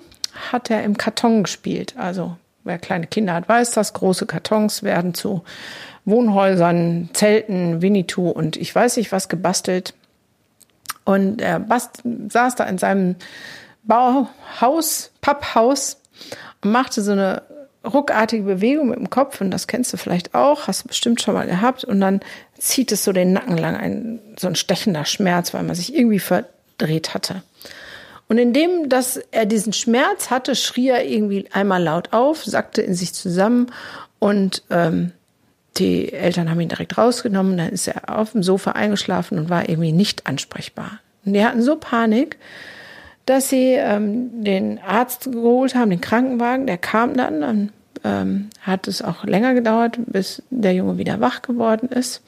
hat 0.51 0.69
er 0.69 0.83
im 0.83 0.97
Karton 0.97 1.43
gespielt. 1.43 1.95
Also 1.97 2.37
wer 2.63 2.77
kleine 2.77 3.07
Kinder 3.07 3.33
hat, 3.33 3.49
weiß 3.49 3.71
das. 3.71 3.93
Große 3.93 4.25
Kartons 4.25 4.83
werden 4.83 5.13
zu 5.13 5.43
Wohnhäusern, 6.05 7.09
Zelten, 7.13 7.81
Winnetou 7.81 8.29
und 8.29 8.57
ich 8.57 8.73
weiß 8.73 8.97
nicht 8.97 9.11
was 9.11 9.29
gebastelt. 9.29 9.93
Und 11.05 11.41
er 11.41 11.59
bast 11.59 12.03
saß 12.03 12.55
da 12.55 12.65
in 12.65 12.77
seinem 12.77 13.15
Bauhaus, 13.83 15.11
Papphaus 15.21 16.01
und 16.63 16.71
machte 16.71 17.01
so 17.01 17.11
eine 17.11 17.43
ruckartige 17.85 18.43
Bewegung 18.43 18.89
mit 18.89 18.99
dem 18.99 19.09
Kopf 19.09 19.41
und 19.41 19.51
das 19.51 19.67
kennst 19.67 19.93
du 19.93 19.97
vielleicht 19.97 20.35
auch, 20.35 20.67
hast 20.67 20.83
du 20.83 20.87
bestimmt 20.89 21.21
schon 21.21 21.33
mal 21.33 21.47
gehabt 21.47 21.83
und 21.83 22.01
dann 22.01 22.19
zieht 22.59 22.91
es 22.91 23.03
so 23.03 23.11
den 23.11 23.33
Nacken 23.33 23.57
lang, 23.57 23.75
ein, 23.75 24.19
so 24.37 24.47
ein 24.47 24.55
stechender 24.55 25.05
Schmerz, 25.05 25.53
weil 25.53 25.63
man 25.63 25.75
sich 25.75 25.95
irgendwie 25.95 26.19
verdreht 26.19 27.13
hatte. 27.13 27.43
Und 28.27 28.37
indem, 28.37 28.89
dass 28.89 29.17
er 29.17 29.45
diesen 29.45 29.73
Schmerz 29.73 30.29
hatte, 30.29 30.55
schrie 30.55 30.89
er 30.89 31.05
irgendwie 31.05 31.47
einmal 31.51 31.81
laut 31.81 32.13
auf, 32.13 32.43
sackte 32.45 32.81
in 32.81 32.93
sich 32.93 33.13
zusammen 33.13 33.71
und 34.19 34.63
ähm, 34.69 35.13
die 35.77 36.13
Eltern 36.13 36.49
haben 36.49 36.59
ihn 36.59 36.69
direkt 36.69 36.97
rausgenommen. 36.97 37.57
Dann 37.57 37.69
ist 37.69 37.87
er 37.87 38.17
auf 38.19 38.33
dem 38.33 38.43
Sofa 38.43 38.71
eingeschlafen 38.71 39.39
und 39.39 39.49
war 39.49 39.67
irgendwie 39.67 39.91
nicht 39.91 40.27
ansprechbar. 40.27 40.99
Und 41.25 41.33
die 41.33 41.43
hatten 41.43 41.61
so 41.61 41.75
Panik, 41.77 42.37
dass 43.25 43.49
sie 43.49 43.73
ähm, 43.73 44.43
den 44.43 44.79
Arzt 44.79 45.31
geholt 45.31 45.75
haben, 45.75 45.89
den 45.89 46.01
Krankenwagen. 46.01 46.67
Der 46.67 46.77
kam 46.77 47.15
dann, 47.15 47.41
dann 47.41 47.71
ähm, 48.03 48.49
hat 48.61 48.87
es 48.87 49.01
auch 49.01 49.23
länger 49.23 49.53
gedauert, 49.53 49.99
bis 50.05 50.41
der 50.49 50.73
Junge 50.73 50.97
wieder 50.97 51.19
wach 51.19 51.41
geworden 51.41 51.89
ist. 51.89 52.21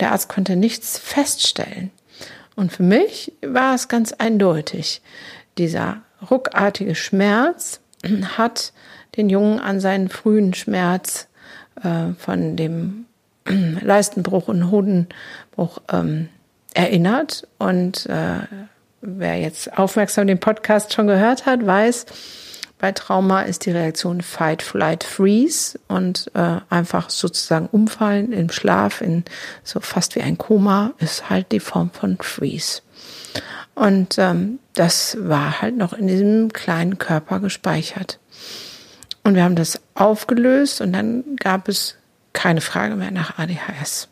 Der 0.00 0.12
Arzt 0.12 0.28
konnte 0.28 0.56
nichts 0.56 0.98
feststellen. 0.98 1.90
Und 2.56 2.72
für 2.72 2.82
mich 2.82 3.32
war 3.40 3.74
es 3.74 3.88
ganz 3.88 4.12
eindeutig. 4.12 5.00
Dieser 5.58 6.02
ruckartige 6.30 6.94
Schmerz 6.94 7.80
hat 8.36 8.72
den 9.16 9.28
Jungen 9.28 9.60
an 9.60 9.80
seinen 9.80 10.08
frühen 10.08 10.54
Schmerz 10.54 11.28
äh, 11.82 12.12
von 12.18 12.56
dem 12.56 13.06
Leistenbruch 13.46 14.48
und 14.48 14.70
Hodenbruch 14.70 15.78
ähm, 15.92 16.28
erinnert. 16.74 17.46
Und 17.58 18.06
äh, 18.06 18.40
wer 19.00 19.40
jetzt 19.40 19.78
aufmerksam 19.78 20.26
den 20.26 20.40
Podcast 20.40 20.92
schon 20.92 21.06
gehört 21.06 21.46
hat, 21.46 21.64
weiß, 21.64 22.06
bei 22.78 22.92
Trauma 22.92 23.42
ist 23.42 23.66
die 23.66 23.72
Reaktion 23.72 24.22
Fight, 24.22 24.62
Flight, 24.62 25.02
Freeze 25.04 25.78
und 25.88 26.30
äh, 26.34 26.60
einfach 26.70 27.10
sozusagen 27.10 27.66
umfallen 27.66 28.32
im 28.32 28.50
Schlaf, 28.50 29.00
in 29.00 29.24
so 29.64 29.80
fast 29.80 30.14
wie 30.14 30.22
ein 30.22 30.38
Koma, 30.38 30.92
ist 30.98 31.28
halt 31.28 31.50
die 31.52 31.60
Form 31.60 31.90
von 31.90 32.18
Freeze. 32.18 32.82
Und 33.74 34.16
ähm, 34.18 34.58
das 34.74 35.16
war 35.20 35.60
halt 35.60 35.76
noch 35.76 35.92
in 35.92 36.06
diesem 36.06 36.52
kleinen 36.52 36.98
Körper 36.98 37.40
gespeichert. 37.40 38.18
Und 39.24 39.34
wir 39.34 39.44
haben 39.44 39.56
das 39.56 39.80
aufgelöst 39.94 40.80
und 40.80 40.92
dann 40.92 41.36
gab 41.36 41.68
es 41.68 41.96
keine 42.32 42.60
Frage 42.60 42.96
mehr 42.96 43.10
nach 43.10 43.38
ADHS. 43.38 44.08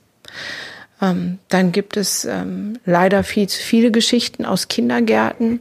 Ähm, 1.01 1.39
dann 1.49 1.73
gibt 1.73 1.97
es 1.97 2.25
ähm, 2.25 2.79
leider 2.85 3.23
viel 3.23 3.49
zu 3.49 3.61
viele 3.61 3.91
Geschichten 3.91 4.45
aus 4.45 4.69
Kindergärten. 4.69 5.61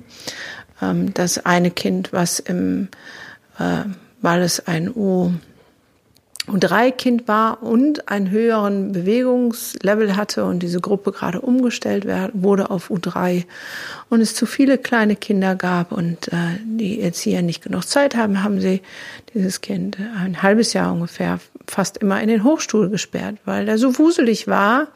Ähm, 0.81 1.13
das 1.13 1.45
eine 1.45 1.71
Kind, 1.71 2.13
was 2.13 2.39
im, 2.39 2.89
äh, 3.59 3.83
weil 4.21 4.41
es 4.41 4.67
ein 4.67 4.89
U 4.89 5.31
U3-Kind 6.47 7.27
war 7.27 7.63
und 7.63 8.07
einen 8.07 8.29
höheren 8.29 8.91
Bewegungslevel 8.91 10.15
hatte 10.15 10.45
und 10.45 10.59
diese 10.59 10.79
Gruppe 10.79 11.11
gerade 11.11 11.41
umgestellt 11.41 12.05
wurde 12.33 12.69
auf 12.69 12.91
U3 12.91 13.45
und 14.09 14.21
es 14.21 14.35
zu 14.35 14.45
viele 14.45 14.77
kleine 14.77 15.15
Kinder 15.15 15.55
gab 15.55 15.91
und 15.91 16.27
äh, 16.27 16.35
die 16.63 17.01
Erzieher 17.01 17.41
nicht 17.41 17.63
genug 17.63 17.87
Zeit 17.87 18.15
haben, 18.15 18.43
haben 18.43 18.61
sie 18.61 18.81
dieses 19.33 19.61
Kind 19.61 19.97
ein 20.19 20.43
halbes 20.43 20.73
Jahr 20.73 20.93
ungefähr 20.93 21.39
fast 21.67 21.97
immer 21.97 22.21
in 22.21 22.27
den 22.27 22.43
Hochstuhl 22.43 22.89
gesperrt, 22.89 23.37
weil 23.45 23.65
der 23.65 23.79
so 23.79 23.97
wuselig 23.97 24.47
war, 24.47 24.89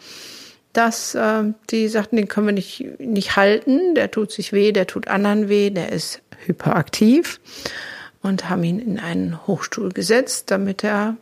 dass 0.74 1.16
äh, 1.16 1.44
die 1.70 1.88
sagten, 1.88 2.16
den 2.16 2.28
können 2.28 2.48
wir 2.48 2.54
nicht, 2.54 3.00
nicht 3.00 3.36
halten, 3.36 3.96
der 3.96 4.12
tut 4.12 4.32
sich 4.32 4.54
weh, 4.54 4.72
der 4.72 4.88
tut 4.88 5.08
anderen 5.08 5.50
weh, 5.50 5.70
der 5.70 5.92
ist 5.92 6.22
hyperaktiv 6.46 7.40
und 8.22 8.50
haben 8.50 8.64
ihn 8.64 8.80
in 8.80 9.00
einen 9.00 9.46
Hochstuhl 9.48 9.90
gesetzt, 9.92 10.52
damit 10.52 10.84
er 10.84 11.16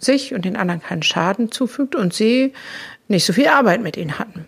sich 0.00 0.34
und 0.34 0.44
den 0.44 0.56
anderen 0.56 0.82
keinen 0.82 1.02
Schaden 1.02 1.52
zufügt 1.52 1.94
und 1.94 2.14
sie 2.14 2.52
nicht 3.08 3.24
so 3.24 3.32
viel 3.32 3.48
Arbeit 3.48 3.82
mit 3.82 3.96
ihm 3.96 4.18
hatten. 4.18 4.46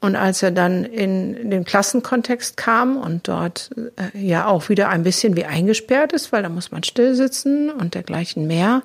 Und 0.00 0.14
als 0.14 0.42
er 0.42 0.50
dann 0.50 0.84
in 0.84 1.50
den 1.50 1.64
Klassenkontext 1.64 2.56
kam 2.56 2.96
und 2.98 3.28
dort 3.28 3.70
äh, 3.96 4.18
ja 4.18 4.46
auch 4.46 4.68
wieder 4.68 4.90
ein 4.90 5.02
bisschen 5.02 5.36
wie 5.36 5.46
eingesperrt 5.46 6.12
ist, 6.12 6.32
weil 6.32 6.42
da 6.42 6.48
muss 6.48 6.70
man 6.70 6.82
still 6.82 7.14
sitzen 7.14 7.70
und 7.70 7.94
dergleichen 7.94 8.46
mehr, 8.46 8.82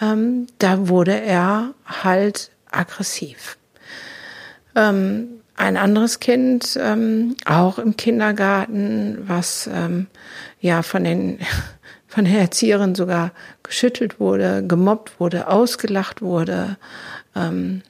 ähm, 0.00 0.46
da 0.58 0.88
wurde 0.88 1.18
er 1.18 1.74
halt 1.86 2.50
aggressiv. 2.70 3.56
Ähm, 4.76 5.40
ein 5.56 5.76
anderes 5.76 6.20
Kind, 6.20 6.78
ähm, 6.80 7.34
auch 7.46 7.78
im 7.78 7.96
Kindergarten, 7.96 9.24
was 9.26 9.68
ähm, 9.72 10.06
ja 10.60 10.82
von 10.82 11.02
den 11.02 11.38
von 12.06 12.24
der 12.24 12.40
Erzieherin 12.40 12.94
sogar 12.94 13.32
geschüttelt 13.62 14.20
wurde, 14.20 14.64
gemobbt 14.66 15.18
wurde, 15.18 15.48
ausgelacht 15.48 16.22
wurde, 16.22 16.76
ähm, 17.34 17.82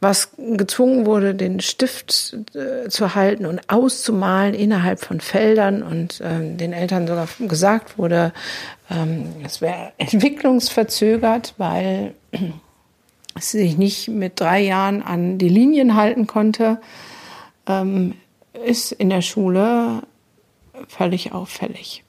was 0.00 0.30
gezwungen 0.36 1.06
wurde, 1.06 1.34
den 1.34 1.60
Stift 1.60 2.36
äh, 2.54 2.88
zu 2.88 3.14
halten 3.14 3.46
und 3.46 3.68
auszumalen 3.68 4.54
innerhalb 4.54 5.00
von 5.00 5.20
Feldern 5.20 5.82
und 5.82 6.20
ähm, 6.24 6.56
den 6.56 6.72
Eltern 6.72 7.06
sogar 7.06 7.28
gesagt 7.40 7.98
wurde, 7.98 8.32
ähm, 8.90 9.34
es 9.44 9.60
wäre 9.60 9.92
entwicklungsverzögert, 9.98 11.54
weil 11.58 12.14
sich 13.36 13.76
nicht 13.76 14.08
mit 14.08 14.40
drei 14.40 14.60
Jahren 14.60 15.02
an 15.02 15.38
die 15.38 15.48
Linien 15.48 15.94
halten 15.94 16.26
konnte, 16.26 16.80
ähm, 17.66 18.14
ist 18.64 18.92
in 18.92 19.10
der 19.10 19.22
Schule 19.22 20.02
völlig 20.88 21.32
auffällig. 21.32 22.04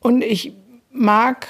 Und 0.00 0.22
ich 0.22 0.52
mag 0.90 1.48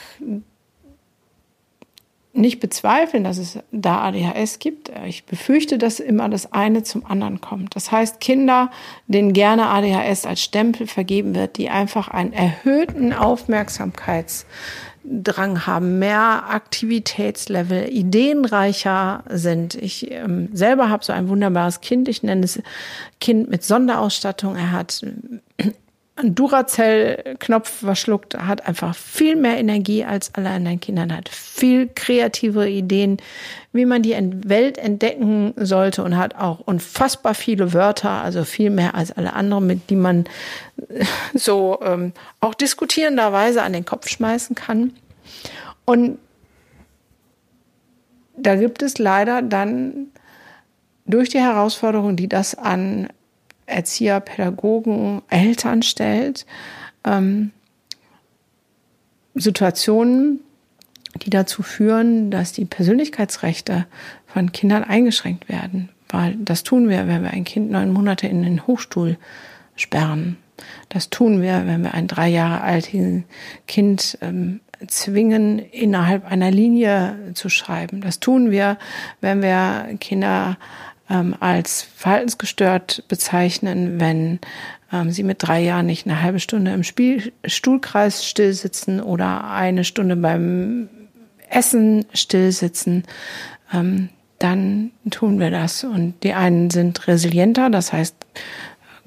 nicht 2.35 2.61
bezweifeln, 2.61 3.25
dass 3.25 3.37
es 3.37 3.59
da 3.73 4.03
ADHS 4.03 4.59
gibt. 4.59 4.91
Ich 5.07 5.25
befürchte, 5.25 5.77
dass 5.77 6.01
immer 6.01 6.29
das 6.29 6.53
eine 6.53 6.83
zum 6.83 7.05
anderen 7.05 7.41
kommt. 7.41 7.77
Das 7.77 7.93
heißt, 7.93 8.21
Kinder, 8.21 8.71
denen 9.07 9.35
gerne 9.35 9.69
ADHS 9.69 10.25
als 10.25 10.43
Stempel 10.43 10.87
vergeben 10.87 11.35
wird, 11.35 11.59
die 11.59 11.69
einfach 11.69 12.09
einen 12.09 12.33
erhöhten 12.33 13.13
Aufmerksamkeitsdrang 15.03 15.67
haben, 15.67 15.99
mehr 15.99 16.45
Aktivitätslevel, 16.49 17.89
ideenreicher 17.89 19.25
sind. 19.29 19.75
Ich 19.75 20.11
ähm, 20.11 20.49
selber 20.53 20.89
habe 20.89 21.05
so 21.05 21.13
ein 21.13 21.29
wunderbares 21.29 21.81
Kind. 21.81 22.09
Ich 22.09 22.23
nenne 22.23 22.45
es 22.45 22.61
Kind 23.21 23.51
mit 23.51 23.65
Sonderausstattung. 23.65 24.57
Er 24.57 24.73
hat 24.73 25.05
ein 26.17 26.35
Duracell-Knopf 26.35 27.71
verschluckt, 27.71 28.37
hat 28.37 28.67
einfach 28.67 28.95
viel 28.95 29.35
mehr 29.35 29.59
Energie 29.59 30.05
als 30.05 30.35
alle 30.35 30.51
anderen 30.51 30.79
Kinder, 30.79 31.09
hat 31.09 31.31
viel 31.31 31.89
kreativere 31.89 32.69
Ideen, 32.69 33.17
wie 33.73 33.87
man 33.87 34.03
die 34.03 34.15
Welt 34.45 34.77
entdecken 34.77 35.55
sollte 35.57 36.05
und 36.05 36.19
hat 36.19 36.35
auch 36.35 36.61
unfassbar 36.61 37.35
viele 37.35 37.73
Wörter, 37.73 38.11
also 38.11 38.45
viel 38.45 38.69
mehr 38.69 38.95
als 38.95 39.11
alle 39.13 39.33
anderen, 39.33 39.67
mit 39.67 39.89
die 39.89 39.97
man 39.97 40.25
so 41.35 41.81
ähm, 41.83 42.13
auch 42.41 42.55
diskutierenderweise 42.55 43.63
an 43.63 43.73
den 43.73 43.87
Kopf 43.87 44.09
schmeißen 44.09 44.55
kann. 44.55 44.93
Und 45.87 46.19
da 48.37 48.57
gibt 48.57 48.83
es 48.83 48.99
leider 48.99 49.41
dann 49.41 50.09
durch 51.07 51.31
die 51.31 51.41
Herausforderung, 51.41 52.17
die 52.17 52.29
das 52.29 52.55
an 52.55 53.09
Erzieher, 53.73 54.21
Pädagogen, 54.21 55.23
Eltern 55.29 55.83
stellt. 55.83 56.47
Ähm, 57.05 57.51
Situationen, 59.35 60.41
die 61.23 61.31
dazu 61.31 61.63
führen, 61.63 62.31
dass 62.31 62.53
die 62.53 62.65
Persönlichkeitsrechte 62.65 63.87
von 64.27 64.53
Kindern 64.53 64.85
eingeschränkt 64.85 65.49
werden. 65.49 65.89
Weil 66.09 66.37
das 66.37 66.63
tun 66.63 66.89
wir, 66.89 67.07
wenn 67.07 67.23
wir 67.23 67.31
ein 67.31 67.45
Kind 67.45 67.71
neun 67.71 67.93
Monate 67.93 68.27
in 68.27 68.43
den 68.43 68.67
Hochstuhl 68.67 69.17
sperren. 69.77 70.37
Das 70.91 71.11
tun 71.11 71.41
wir, 71.41 71.67
wenn 71.67 71.83
wir 71.83 71.95
ein 71.95 72.07
drei 72.07 72.29
Jahre 72.29 72.61
altes 72.61 73.23
Kind 73.67 74.19
ähm, 74.21 74.61
zwingen, 74.87 75.59
innerhalb 75.59 76.31
einer 76.31 76.51
Linie 76.51 77.33
zu 77.35 77.49
schreiben. 77.49 78.01
Das 78.01 78.21
tun 78.21 78.51
wir, 78.51 78.79
wenn 79.21 79.43
wir 79.43 79.97
Kinder 80.01 80.59
ähm, 81.11 81.35
als 81.41 81.83
verhaltensgestört 81.83 83.05
bezeichnen, 83.09 84.01
wenn 84.01 84.39
ähm, 84.93 85.11
sie 85.11 85.23
mit 85.23 85.39
drei 85.41 85.63
Jahren 85.63 85.87
nicht 85.87 86.07
eine 86.07 86.23
halbe 86.23 86.41
Stunde 86.41 86.73
im 86.73 86.85
Spiel 86.85 87.33
Stuhlkreis 87.45 88.27
stillsitzen 88.27 89.01
oder 89.01 89.51
eine 89.51 89.85
Stunde 89.85 90.17
beim 90.17 90.89
Essen 91.49 92.07
stillsitzen. 92.15 93.05
Ähm, 93.73 94.09
dann 94.39 94.91
tun 95.11 95.39
wir 95.39 95.51
das. 95.51 95.85
Und 95.85 96.15
die 96.23 96.35
einen 96.35 96.71
sind 96.71 97.07
resilienter, 97.07 97.71
das 97.71 97.93
heißt 97.93 98.17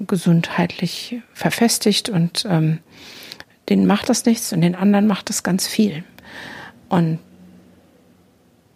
gesundheitlich 0.00 1.22
verfestigt 1.32 2.08
und 2.08 2.46
ähm, 2.48 2.80
denen 3.68 3.86
macht 3.86 4.08
das 4.08 4.24
nichts 4.26 4.52
und 4.52 4.60
den 4.60 4.74
anderen 4.74 5.06
macht 5.06 5.28
das 5.30 5.42
ganz 5.42 5.66
viel. 5.66 6.04
Und 6.88 7.18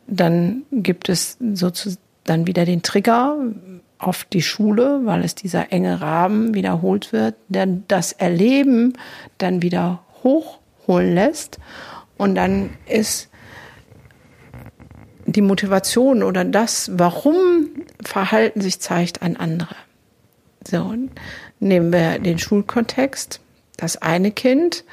dann 0.06 0.62
gibt 0.72 1.08
es 1.08 1.36
sozusagen 1.52 2.02
dann 2.24 2.46
wieder 2.46 2.64
den 2.64 2.82
Trigger 2.82 3.36
auf 3.98 4.24
die 4.24 4.42
Schule, 4.42 5.00
weil 5.04 5.24
es 5.24 5.34
dieser 5.34 5.72
enge 5.72 6.00
Rahmen 6.00 6.54
wiederholt 6.54 7.12
wird, 7.12 7.34
der 7.48 7.66
das 7.66 8.12
Erleben 8.12 8.94
dann 9.38 9.62
wieder 9.62 10.02
hochholen 10.22 11.14
lässt. 11.14 11.58
Und 12.16 12.34
dann 12.34 12.70
ist 12.86 13.28
die 15.26 15.42
Motivation 15.42 16.22
oder 16.22 16.44
das, 16.44 16.90
warum 16.94 17.68
Verhalten 18.02 18.60
sich 18.60 18.80
zeigt, 18.80 19.22
ein 19.22 19.36
anderer. 19.36 19.76
So, 20.66 20.94
nehmen 21.60 21.92
wir 21.92 22.18
den 22.18 22.38
Schulkontext. 22.38 23.40
Das 23.76 23.96
eine 23.96 24.30
Kind 24.30 24.84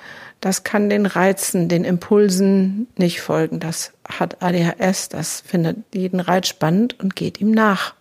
das 0.41 0.63
kann 0.63 0.89
den 0.89 1.05
Reizen, 1.05 1.67
den 1.67 1.83
Impulsen 1.83 2.87
nicht 2.95 3.21
folgen. 3.21 3.59
Das 3.59 3.93
hat 4.07 4.41
ADHS, 4.41 5.09
das 5.09 5.41
findet 5.41 5.77
jeden 5.93 6.19
Reiz 6.19 6.47
spannend 6.47 6.99
und 6.99 7.15
geht 7.15 7.41
ihm 7.41 7.51
nach. 7.51 7.95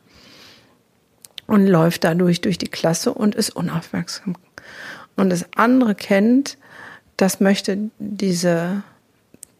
Und 1.46 1.66
läuft 1.66 2.04
dadurch 2.04 2.40
durch 2.40 2.58
die 2.58 2.68
Klasse 2.68 3.14
und 3.14 3.34
ist 3.34 3.50
unaufmerksam. 3.50 4.36
Und 5.16 5.30
das 5.30 5.46
andere 5.54 5.94
kennt, 5.94 6.58
das 7.16 7.40
möchte 7.40 7.90
diese, 7.98 8.82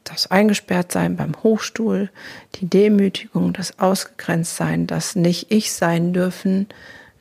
das 0.04 0.30
eingesperrt 0.30 0.92
sein 0.92 1.16
beim 1.16 1.34
Hochstuhl, 1.42 2.10
die 2.56 2.66
Demütigung, 2.68 3.52
das 3.52 3.78
ausgegrenzt 3.78 4.56
sein, 4.56 4.86
das 4.86 5.16
nicht 5.16 5.50
ich 5.50 5.72
sein 5.72 6.12
dürfen, 6.12 6.66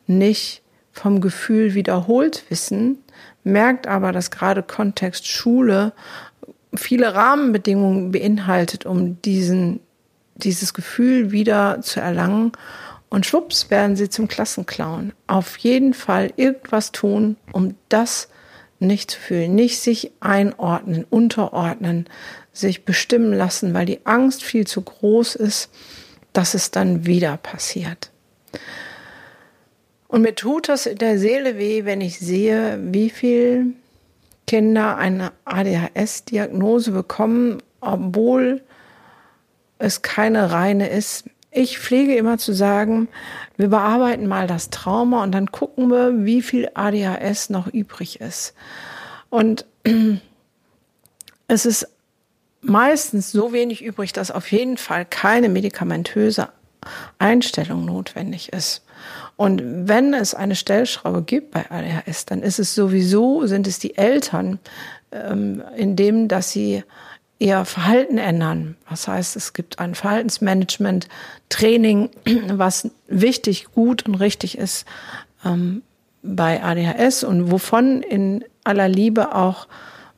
nicht 0.07 0.61
vom 0.91 1.21
Gefühl 1.21 1.73
wiederholt 1.75 2.43
wissen, 2.49 2.97
merkt 3.45 3.87
aber, 3.87 4.11
dass 4.11 4.31
gerade 4.31 4.63
Kontext 4.63 5.27
Schule 5.27 5.93
viele 6.75 7.13
Rahmenbedingungen 7.13 8.11
beinhaltet, 8.11 8.85
um 8.85 9.21
diesen, 9.21 9.79
dieses 10.35 10.73
Gefühl 10.73 11.31
wieder 11.31 11.79
zu 11.81 12.01
erlangen. 12.01 12.51
Und 13.09 13.25
schwupps 13.25 13.69
werden 13.69 13.95
sie 13.95 14.09
zum 14.09 14.27
Klassenclown. 14.27 15.13
Auf 15.27 15.57
jeden 15.57 15.93
Fall 15.93 16.33
irgendwas 16.35 16.91
tun, 16.91 17.37
um 17.53 17.75
das 17.87 18.27
nicht 18.79 19.11
zu 19.11 19.19
fühlen, 19.19 19.55
nicht 19.55 19.79
sich 19.79 20.11
einordnen, 20.19 21.05
unterordnen, 21.09 22.07
sich 22.51 22.83
bestimmen 22.83 23.31
lassen, 23.31 23.73
weil 23.73 23.85
die 23.85 24.05
Angst 24.05 24.43
viel 24.43 24.67
zu 24.67 24.81
groß 24.81 25.35
ist, 25.35 25.69
dass 26.33 26.53
es 26.53 26.71
dann 26.71 27.05
wieder 27.05 27.37
passiert. 27.37 28.11
Und 30.07 30.21
mir 30.21 30.35
tut 30.35 30.69
das 30.69 30.85
in 30.85 30.97
der 30.97 31.17
Seele 31.17 31.57
weh, 31.57 31.85
wenn 31.85 32.01
ich 32.01 32.19
sehe, 32.19 32.79
wie 32.81 33.09
viel 33.09 33.73
Kinder 34.47 34.97
eine 34.97 35.31
ADHS-Diagnose 35.45 36.91
bekommen, 36.91 37.61
obwohl 37.81 38.61
es 39.79 40.01
keine 40.01 40.51
reine 40.51 40.89
ist. 40.89 41.25
Ich 41.51 41.79
pflege 41.79 42.15
immer 42.15 42.37
zu 42.37 42.53
sagen, 42.53 43.07
wir 43.57 43.69
bearbeiten 43.69 44.27
mal 44.27 44.45
das 44.45 44.69
Trauma 44.69 45.23
und 45.23 45.31
dann 45.31 45.51
gucken 45.51 45.89
wir, 45.89 46.25
wie 46.25 46.41
viel 46.41 46.69
ADHS 46.73 47.49
noch 47.49 47.67
übrig 47.67 48.21
ist. 48.21 48.53
Und 49.29 49.65
es 51.47 51.65
ist 51.65 51.87
meistens 52.61 53.31
so 53.31 53.53
wenig 53.53 53.83
übrig, 53.83 54.13
dass 54.13 54.31
auf 54.31 54.51
jeden 54.51 54.77
Fall 54.77 55.05
keine 55.05 55.49
medikamentöse 55.49 56.49
Einstellung 57.19 57.85
notwendig 57.85 58.53
ist. 58.53 58.84
Und 59.37 59.87
wenn 59.87 60.13
es 60.13 60.33
eine 60.33 60.55
Stellschraube 60.55 61.21
gibt 61.21 61.51
bei 61.51 61.69
ADHS, 61.69 62.25
dann 62.25 62.41
ist 62.41 62.59
es 62.59 62.73
sowieso, 62.73 63.45
sind 63.47 63.67
es 63.67 63.79
die 63.79 63.97
Eltern, 63.97 64.59
ähm, 65.11 65.61
in 65.75 65.95
dem, 65.95 66.27
dass 66.27 66.51
sie 66.51 66.83
ihr 67.37 67.65
Verhalten 67.65 68.17
ändern. 68.17 68.77
Das 68.89 69.07
heißt, 69.07 69.35
es 69.35 69.53
gibt 69.53 69.79
ein 69.79 69.93
Verhaltensmanagement, 69.93 71.09
Training, 71.49 72.09
was 72.47 72.89
wichtig, 73.07 73.67
gut 73.73 74.05
und 74.05 74.15
richtig 74.15 74.57
ist 74.57 74.85
ähm, 75.43 75.81
bei 76.23 76.63
ADHS 76.63 77.23
und 77.23 77.51
wovon 77.51 78.01
in 78.01 78.43
aller 78.63 78.87
Liebe 78.87 79.35
auch 79.35 79.67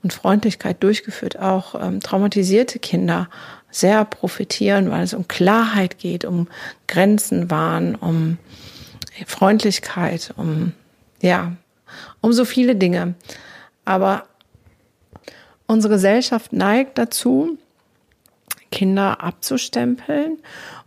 und 0.04 0.14
Freundlichkeit 0.14 0.84
durchgeführt 0.84 1.40
auch 1.40 1.76
ähm, 1.76 2.00
traumatisierte 2.02 2.78
Kinder 2.80 3.30
sehr 3.72 4.06
profitieren, 4.06 4.92
weil 4.92 5.04
es 5.04 5.14
um 5.14 5.28
Klarheit 5.28 5.98
geht, 5.98 6.24
um 6.24 6.48
Grenzen 6.88 7.52
wahren, 7.52 7.96
um 7.96 8.38
Freundlichkeit, 9.26 10.34
um, 10.38 10.74
ja, 11.22 11.54
um 12.22 12.34
so 12.34 12.46
viele 12.46 12.76
Dinge. 12.76 13.16
Aber 13.86 14.26
unsere 15.66 15.94
Gesellschaft 15.94 16.54
neigt 16.54 16.98
dazu, 16.98 17.58
Kinder 18.72 19.24
abzustempeln. 19.24 20.38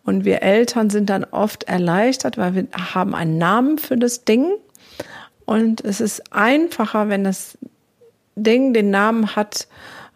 Und 0.04 0.24
wir 0.24 0.42
Eltern 0.42 0.90
sind 0.90 1.10
dann 1.10 1.24
oft 1.24 1.64
erleichtert, 1.64 2.38
weil 2.38 2.54
wir 2.54 2.66
haben 2.94 3.14
einen 3.14 3.38
Namen 3.38 3.78
für 3.78 3.96
das 3.96 4.24
Ding. 4.24 4.52
Und 5.44 5.84
es 5.84 6.00
ist 6.00 6.32
einfacher, 6.32 7.08
wenn 7.08 7.24
das 7.24 7.58
Ding 8.36 8.72
den 8.72 8.90
Namen 8.90 9.34
hat 9.36 9.66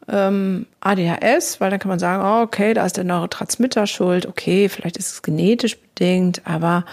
ähm, 0.09 0.67
ADHS, 0.81 1.61
weil 1.61 1.71
dann 1.71 1.79
kann 1.79 1.89
man 1.89 1.99
sagen, 1.99 2.23
oh, 2.25 2.43
okay, 2.43 2.75
da 2.75 2.85
ist 2.85 2.97
der 2.97 3.05
Neurotransmitter 3.05 3.87
schuld. 3.87 4.27
Okay, 4.27 4.69
vielleicht 4.69 4.97
ist 4.97 5.13
es 5.13 5.23
genetisch 5.23 5.79
bedingt, 5.79 6.43
aber 6.45 6.85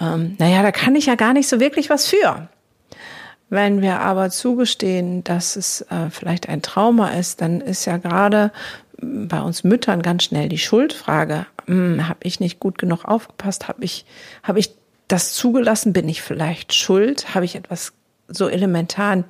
ähm, 0.00 0.36
naja, 0.38 0.62
da 0.62 0.72
kann 0.72 0.96
ich 0.96 1.06
ja 1.06 1.14
gar 1.14 1.32
nicht 1.32 1.48
so 1.48 1.60
wirklich 1.60 1.90
was 1.90 2.06
für. 2.06 2.48
Wenn 3.50 3.80
wir 3.80 4.00
aber 4.00 4.30
zugestehen, 4.30 5.24
dass 5.24 5.56
es 5.56 5.82
äh, 5.82 6.10
vielleicht 6.10 6.48
ein 6.48 6.62
Trauma 6.62 7.08
ist, 7.10 7.40
dann 7.40 7.60
ist 7.60 7.86
ja 7.86 7.96
gerade 7.96 8.52
bei 9.00 9.40
uns 9.40 9.64
Müttern 9.64 10.02
ganz 10.02 10.24
schnell 10.24 10.48
die 10.48 10.58
Schuldfrage, 10.58 11.46
hm, 11.66 12.08
habe 12.08 12.20
ich 12.24 12.40
nicht 12.40 12.60
gut 12.60 12.78
genug 12.78 13.04
aufgepasst, 13.04 13.68
habe 13.68 13.84
ich, 13.84 14.04
hab 14.42 14.56
ich 14.56 14.74
das 15.06 15.32
zugelassen, 15.32 15.92
bin 15.92 16.08
ich 16.08 16.20
vielleicht 16.20 16.74
schuld, 16.74 17.34
habe 17.34 17.44
ich 17.44 17.54
etwas 17.54 17.94
so 18.28 18.48
elementar 18.48 19.24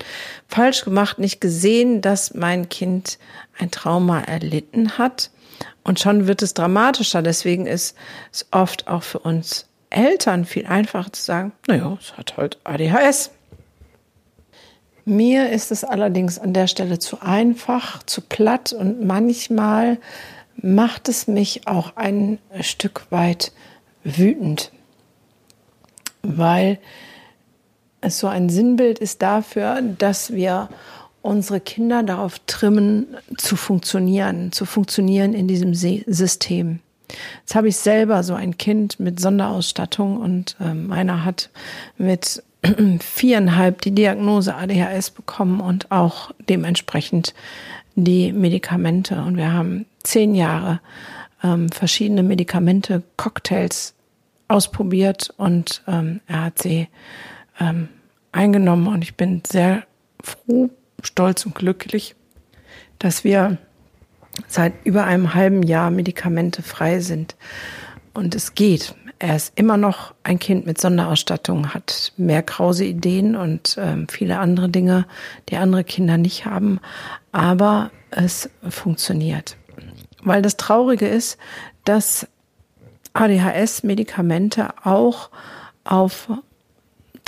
falsch 0.49 0.85
gemacht, 0.85 1.19
nicht 1.19 1.41
gesehen, 1.41 2.01
dass 2.01 2.35
mein 2.35 2.69
Kind 2.69 3.19
ein 3.59 3.71
Trauma 3.71 4.21
erlitten 4.21 4.99
hat. 4.99 5.31
Und 5.85 6.01
schon 6.01 6.27
wird 6.27 6.43
es 6.43 6.55
dramatischer. 6.55 7.23
Deswegen 7.23 7.67
ist 7.67 7.97
es 8.33 8.47
oft 8.51 8.89
auch 8.89 9.03
für 9.03 9.21
uns 9.21 9.67
Eltern 9.91 10.45
viel 10.45 10.67
einfacher 10.67 11.13
zu 11.13 11.23
sagen, 11.23 11.53
naja, 11.67 11.97
es 12.01 12.17
hat 12.17 12.37
halt 12.37 12.59
ADHS. 12.65 13.31
Mir 15.05 15.49
ist 15.49 15.73
es 15.73 15.85
allerdings 15.85 16.39
an 16.39 16.53
der 16.53 16.67
Stelle 16.67 16.99
zu 16.99 17.23
einfach, 17.23 18.03
zu 18.03 18.21
platt 18.21 18.75
und 18.75 19.07
manchmal 19.07 19.99
macht 20.57 21.09
es 21.09 21.27
mich 21.27 21.67
auch 21.67 21.97
ein 21.97 22.39
Stück 22.61 23.07
weit 23.11 23.53
wütend, 24.05 24.71
weil 26.23 26.79
es 28.01 28.19
so 28.19 28.27
ein 28.27 28.49
Sinnbild 28.49 28.99
ist 28.99 29.23
dafür, 29.23 29.81
dass 29.99 30.33
wir 30.33 30.69
unsere 31.23 31.61
Kinder 31.61 32.03
darauf 32.03 32.39
trimmen, 32.47 33.17
zu 33.37 33.57
funktionieren, 33.57 34.53
zu 34.53 34.65
funktionieren 34.65 35.35
in 35.35 35.49
diesem 35.49 35.75
System. 35.75 36.81
Jetzt 37.41 37.55
habe 37.55 37.69
ich 37.69 37.77
selber 37.77 38.23
so 38.23 38.35
ein 38.35 38.59
Kind 38.59 39.01
mit 39.01 39.19
Sonderausstattung 39.19 40.19
und 40.19 40.57
äh, 40.61 40.75
meiner 40.75 41.25
hat 41.25 41.51
mit 41.97 42.43
viereinhalb 43.01 43.81
die 43.81 43.93
Diagnose 43.95 44.55
ADHS 44.55 45.11
bekommen 45.11 45.61
und 45.61 45.91
auch 45.91 46.31
dementsprechend 46.49 47.35
die 47.95 48.33
Medikamente. 48.33 49.23
Und 49.23 49.37
wir 49.37 49.53
haben 49.53 49.87
zehn 50.03 50.35
Jahre 50.35 50.81
ähm, 51.43 51.71
verschiedene 51.71 52.23
Medikamente, 52.23 53.03
Cocktails 53.17 53.95
ausprobiert 54.49 55.33
und 55.37 55.83
ähm, 55.87 56.21
er 56.27 56.45
hat 56.45 56.63
sie 56.63 56.89
ähm, 57.59 57.89
eingenommen 58.33 58.87
und 58.87 59.03
ich 59.03 59.17
bin 59.17 59.43
sehr 59.47 59.85
froh, 60.23 60.71
stolz 61.03 61.47
und 61.47 61.55
glücklich, 61.55 62.15
dass 62.99 63.25
wir 63.25 63.59
seit 64.47 64.75
über 64.85 65.05
einem 65.05 65.35
halben 65.35 65.63
Jahr 65.63 65.91
Medikamente 65.91 66.63
frei 66.63 67.01
sind. 67.01 67.37
Und 68.15 68.35
es 68.35 68.55
geht. 68.55 68.95
Er 69.21 69.35
ist 69.35 69.53
immer 69.57 69.77
noch 69.77 70.15
ein 70.23 70.39
Kind 70.39 70.67
mit 70.67 70.81
Sonderausstattung, 70.81 71.75
hat 71.75 72.13
mehr 72.17 72.43
krause 72.43 72.85
Ideen 72.85 73.35
und 73.35 73.77
ähm, 73.79 74.07
viele 74.09 74.39
andere 74.39 74.69
Dinge, 74.69 75.07
die 75.49 75.57
andere 75.57 75.83
Kinder 75.83 76.19
nicht 76.19 76.47
haben. 76.47 76.79
Aber 77.33 77.91
es 78.11 78.49
funktioniert. 78.69 79.57
Weil 80.23 80.43
das 80.43 80.57
Traurige 80.57 81.09
ist, 81.09 81.39
dass 81.85 82.29
ADHS-Medikamente 83.13 84.69
auch 84.85 85.31
auf 85.85 86.31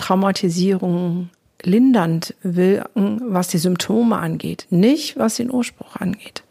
Traumatisierungen 0.00 1.30
lindernd 1.62 2.34
wirken, 2.42 3.20
was 3.22 3.48
die 3.48 3.58
Symptome 3.58 4.16
angeht, 4.16 4.66
nicht 4.70 5.18
was 5.18 5.36
den 5.36 5.50
Ursprung 5.50 5.88
angeht. 5.98 6.42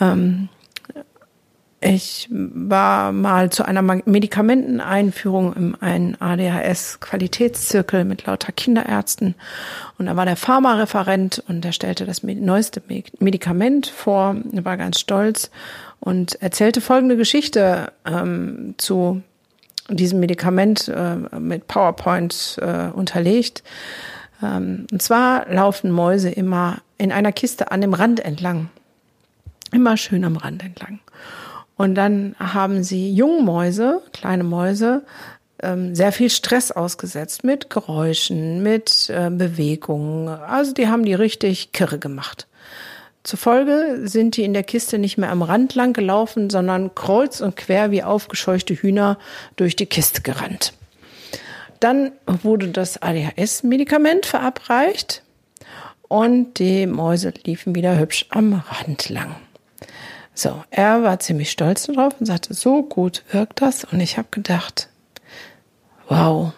Ähm, 0.00 0.48
ich 1.80 2.28
war 2.30 3.12
mal 3.12 3.50
zu 3.50 3.64
einer 3.64 3.82
Medikamenteneinführung 3.82 5.52
in 5.52 5.74
einen 5.76 6.20
ADHS-Qualitätszirkel 6.20 8.04
mit 8.04 8.26
lauter 8.26 8.50
Kinderärzten 8.50 9.34
und 9.98 10.06
da 10.06 10.16
war 10.16 10.24
der 10.24 10.36
Pharmareferent 10.36 11.44
und 11.46 11.62
der 11.62 11.72
stellte 11.72 12.06
das 12.06 12.22
neueste 12.22 12.82
Medikament 13.20 13.86
vor, 13.86 14.36
war 14.44 14.76
ganz 14.76 14.98
stolz 14.98 15.50
und 16.00 16.40
erzählte 16.42 16.80
folgende 16.80 17.16
Geschichte 17.16 17.92
ähm, 18.04 18.74
zu 18.78 19.22
diesem 19.88 20.20
Medikament 20.20 20.88
äh, 20.88 21.16
mit 21.38 21.68
PowerPoint 21.68 22.58
äh, 22.60 22.88
unterlegt. 22.88 23.62
Ähm, 24.42 24.86
und 24.90 25.02
zwar 25.02 25.46
laufen 25.48 25.90
Mäuse 25.90 26.30
immer 26.30 26.78
in 26.98 27.12
einer 27.12 27.32
Kiste 27.32 27.70
an 27.70 27.80
dem 27.80 27.94
Rand 27.94 28.20
entlang. 28.20 28.68
Immer 29.72 29.96
schön 29.96 30.24
am 30.24 30.36
Rand 30.36 30.62
entlang. 30.64 31.00
Und 31.76 31.94
dann 31.94 32.34
haben 32.38 32.82
sie 32.82 33.12
Jungmäuse, 33.12 34.00
kleine 34.12 34.44
Mäuse, 34.44 35.02
ähm, 35.62 35.94
sehr 35.94 36.12
viel 36.12 36.30
Stress 36.30 36.70
ausgesetzt 36.70 37.44
mit 37.44 37.70
Geräuschen, 37.70 38.62
mit 38.62 39.10
äh, 39.10 39.30
Bewegungen. 39.30 40.28
Also 40.28 40.72
die 40.72 40.88
haben 40.88 41.04
die 41.04 41.14
richtig 41.14 41.72
kirre 41.72 41.98
gemacht. 41.98 42.46
Zufolge 43.26 44.02
sind 44.04 44.36
die 44.36 44.44
in 44.44 44.54
der 44.54 44.62
Kiste 44.62 44.98
nicht 44.98 45.18
mehr 45.18 45.30
am 45.30 45.42
Rand 45.42 45.74
lang 45.74 45.92
gelaufen, 45.92 46.48
sondern 46.48 46.94
kreuz 46.94 47.40
und 47.40 47.56
quer 47.56 47.90
wie 47.90 48.04
aufgescheuchte 48.04 48.74
Hühner 48.74 49.18
durch 49.56 49.74
die 49.74 49.86
Kiste 49.86 50.22
gerannt. 50.22 50.72
Dann 51.80 52.12
wurde 52.24 52.68
das 52.68 53.02
ADHS-Medikament 53.02 54.26
verabreicht 54.26 55.22
und 56.08 56.54
die 56.60 56.86
Mäuse 56.86 57.34
liefen 57.44 57.74
wieder 57.74 57.98
hübsch 57.98 58.26
am 58.30 58.54
Rand 58.54 59.08
lang. 59.08 59.34
So, 60.32 60.62
er 60.70 61.02
war 61.02 61.18
ziemlich 61.18 61.50
stolz 61.50 61.86
darauf 61.86 62.14
und 62.20 62.26
sagte, 62.26 62.54
so 62.54 62.84
gut 62.84 63.24
wirkt 63.32 63.60
das. 63.60 63.84
Und 63.84 64.00
ich 64.00 64.18
habe 64.18 64.28
gedacht, 64.30 64.88
wow, 66.08 66.52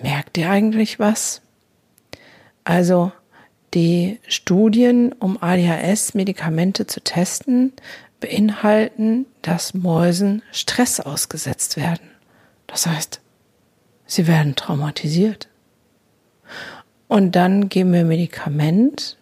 merkt 0.00 0.38
ihr 0.38 0.48
eigentlich 0.48 1.00
was? 1.00 1.42
Also 2.62 3.10
die 3.74 4.20
Studien, 4.28 5.12
um 5.12 5.38
ADHS-Medikamente 5.40 6.86
zu 6.86 7.00
testen, 7.00 7.72
beinhalten, 8.20 9.26
dass 9.42 9.74
Mäusen 9.74 10.42
Stress 10.52 11.00
ausgesetzt 11.00 11.76
werden. 11.76 12.10
Das 12.66 12.86
heißt, 12.86 13.20
sie 14.06 14.26
werden 14.26 14.56
traumatisiert. 14.56 15.48
Und 17.08 17.32
dann 17.32 17.68
geben 17.68 17.92
wir 17.92 18.04
Medikament 18.04 19.16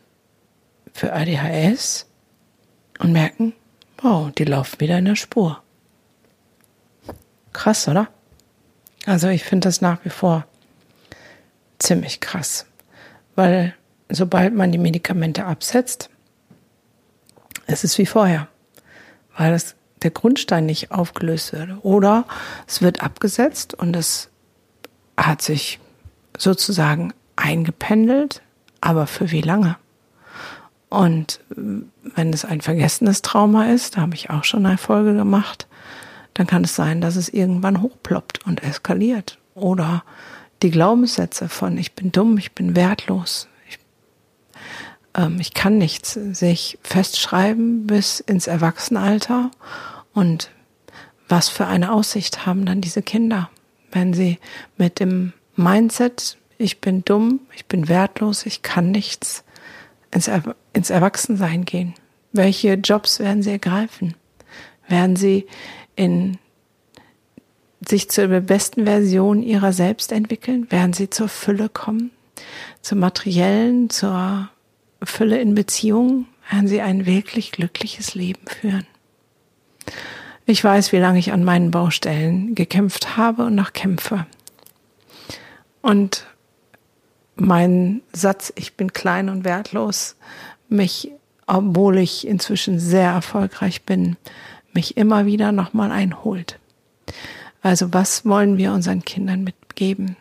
für 0.93 1.13
ADHS 1.13 2.07
und 2.99 3.13
merken, 3.13 3.53
wow, 3.99 4.31
die 4.33 4.45
laufen 4.45 4.81
wieder 4.81 4.99
in 4.99 5.05
der 5.05 5.17
Spur. 5.17 5.63
Krass, 7.53 7.87
oder? 7.87 8.09
Also 9.07 9.29
ich 9.29 9.45
finde 9.45 9.69
das 9.69 9.81
nach 9.81 10.05
wie 10.05 10.11
vor 10.11 10.47
ziemlich 11.79 12.21
krass, 12.21 12.67
weil 13.37 13.76
sobald 14.09 14.55
man 14.55 14.73
die 14.73 14.79
Medikamente 14.79 15.45
absetzt, 15.45 16.11
ist 17.67 17.85
es 17.85 17.99
wie 17.99 18.07
vorher, 18.07 18.49
weil 19.37 19.53
es 19.53 19.75
der 20.03 20.11
Grundstein 20.11 20.67
nicht 20.67 20.91
aufgelöst 20.93 21.53
wird. 21.53 21.71
Oder 21.83 22.25
es 22.67 22.83
wird 22.83 23.03
abgesetzt 23.03 23.75
und 23.75 23.97
es 23.97 24.29
hat 25.17 25.43
sich 25.43 25.81
sozusagen 26.37 27.13
eingependelt, 27.35 28.43
aber 28.81 29.07
für 29.07 29.31
wie 29.31 29.41
lange? 29.41 29.77
Und 30.89 31.41
wenn 31.49 32.33
es 32.33 32.45
ein 32.45 32.61
vergessenes 32.61 33.23
Trauma 33.23 33.67
ist, 33.67 33.97
da 33.97 34.03
habe 34.03 34.15
ich 34.15 34.31
auch 34.31 34.45
schon 34.45 34.65
eine 34.67 34.79
Folge 34.79 35.15
gemacht, 35.15 35.67
dann 36.35 36.47
kann 36.47 36.65
es 36.65 36.77
sein, 36.77 37.01
dass 37.01 37.17
es 37.17 37.29
irgendwann 37.29 37.83
hochploppt 37.83 38.47
und 38.47 38.63
eskaliert. 38.63 39.39
Oder 39.55 40.05
die 40.63 40.71
Glaubenssätze 40.71 41.49
von 41.49 41.77
ich 41.79 41.95
bin 41.95 42.13
dumm, 42.13 42.39
ich 42.39 42.53
bin 42.53 42.77
wertlos, 42.77 43.49
ähm, 45.17 45.39
ich 45.41 45.55
kann 45.55 45.79
nichts, 45.79 46.13
sich 46.15 46.79
festschreiben 46.83 47.87
bis 47.87 48.21
ins 48.21 48.47
Erwachsenenalter. 48.47 49.51
Und 50.13 50.51
was 51.29 51.49
für 51.49 51.67
eine 51.67 51.93
Aussicht 51.93 52.47
haben 52.47 52.67
dann 52.67 52.81
diese 52.81 53.03
Kinder, 53.03 53.51
wenn 53.91 54.13
sie 54.15 54.39
mit 54.77 55.01
dem 55.01 55.33
Mindset, 55.57 56.37
ich 56.59 56.81
bin 56.81 57.05
dumm, 57.05 57.41
ich 57.55 57.67
bin 57.67 57.89
wertlos, 57.89 58.47
ich 58.47 58.63
kann 58.63 58.91
nichts, 58.91 59.43
ins, 60.11 60.29
er 60.29 60.55
ins 60.73 60.91
Erwachsensein 60.91 61.65
gehen? 61.65 61.95
Welche 62.33 62.75
Jobs 62.75 63.19
werden 63.19 63.43
sie 63.43 63.51
ergreifen? 63.51 64.15
Werden 64.89 65.17
sie 65.17 65.47
in 65.97 66.39
sich 67.87 68.11
zur 68.11 68.29
besten 68.29 68.85
Version 68.85 69.43
ihrer 69.43 69.73
selbst 69.73 70.13
entwickeln? 70.13 70.71
Werden 70.71 70.93
sie 70.93 71.11
zur 71.11 71.29
Fülle 71.29 71.69
kommen? 71.69 72.11
Zur 72.83 72.99
materiellen, 72.99 73.91
zur 73.91 74.51
Fülle 75.03 75.41
in 75.41 75.55
Beziehungen, 75.55 76.27
werden 76.51 76.69
sie 76.69 76.81
ein 76.81 77.07
wirklich 77.07 77.53
glückliches 77.53 78.15
Leben 78.15 78.47
führen. 78.47 78.87
Ich 80.47 80.63
weiß, 80.63 80.93
wie 80.93 80.99
lange 80.99 81.19
ich 81.19 81.33
an 81.33 81.45
meinen 81.45 81.71
Baustellen 81.71 82.55
gekämpft 82.55 83.17
habe 83.17 83.47
und 83.47 83.55
noch 83.55 83.73
kämpfe. 83.73 84.27
Und 85.83 86.27
mein 87.35 88.03
Satz, 88.13 88.53
ich 88.57 88.75
bin 88.75 88.93
klein 88.93 89.29
und 89.29 89.45
wertlos, 89.45 90.17
mich, 90.69 91.11
obwohl 91.47 91.99
ich 91.99 92.27
inzwischen 92.27 92.79
sehr 92.79 93.11
erfolgreich 93.11 93.83
bin, 93.83 94.17
mich 94.73 94.97
immer 94.97 95.27
wieder 95.27 95.53
nochmal 95.53 95.91
einholt. 95.91 96.59
Also 97.61 97.93
was 97.93 98.25
wollen 98.25 98.57
wir 98.59 98.73
unseren 98.73 99.05
Kindern 99.05 99.43
mitgeben? 99.43 100.17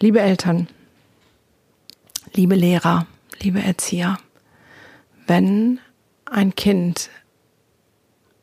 Liebe 0.00 0.20
Eltern, 0.20 0.68
liebe 2.38 2.54
Lehrer, 2.54 3.08
liebe 3.40 3.60
Erzieher, 3.60 4.16
wenn 5.26 5.80
ein 6.24 6.54
Kind 6.54 7.10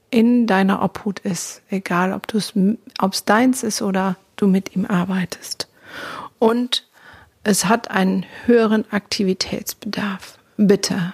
in 0.10 0.48
deiner 0.48 0.82
Obhut 0.82 1.20
ist, 1.20 1.62
egal 1.70 2.12
ob 2.12 2.34
es 2.34 3.24
deins 3.24 3.64
ist 3.64 3.82
oder 3.82 4.18
du 4.36 4.48
mit 4.48 4.76
ihm 4.76 4.86
arbeitest. 4.86 5.70
Und 6.40 6.86
es 7.46 7.68
hat 7.68 7.90
einen 7.90 8.26
höheren 8.46 8.84
Aktivitätsbedarf. 8.92 10.40
Bitte 10.58 11.14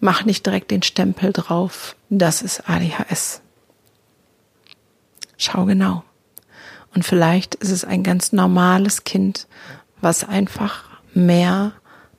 mach 0.00 0.24
nicht 0.24 0.46
direkt 0.46 0.72
den 0.72 0.82
Stempel 0.82 1.32
drauf, 1.32 1.94
das 2.08 2.42
ist 2.42 2.68
ADHS. 2.68 3.42
Schau 5.36 5.66
genau. 5.66 6.02
Und 6.96 7.04
vielleicht 7.04 7.54
ist 7.54 7.70
es 7.70 7.84
ein 7.84 8.02
ganz 8.02 8.32
normales 8.32 9.04
Kind, 9.04 9.46
was 10.00 10.28
einfach 10.28 10.89
mehr 11.14 11.72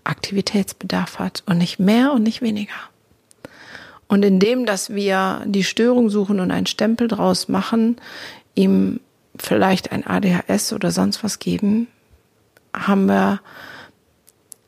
Aktivitätsbedarf 0.03 1.19
hat 1.19 1.43
und 1.45 1.57
nicht 1.57 1.79
mehr 1.79 2.11
und 2.13 2.23
nicht 2.23 2.41
weniger. 2.41 2.73
Und 4.07 4.23
indem, 4.23 4.65
dass 4.65 4.89
wir 4.93 5.41
die 5.45 5.63
Störung 5.63 6.09
suchen 6.09 6.39
und 6.39 6.51
einen 6.51 6.65
Stempel 6.65 7.07
draus 7.07 7.47
machen, 7.47 7.95
ihm 8.55 8.99
vielleicht 9.37 9.91
ein 9.91 10.05
ADHS 10.05 10.73
oder 10.73 10.91
sonst 10.91 11.23
was 11.23 11.39
geben, 11.39 11.87
haben 12.73 13.05
wir 13.05 13.39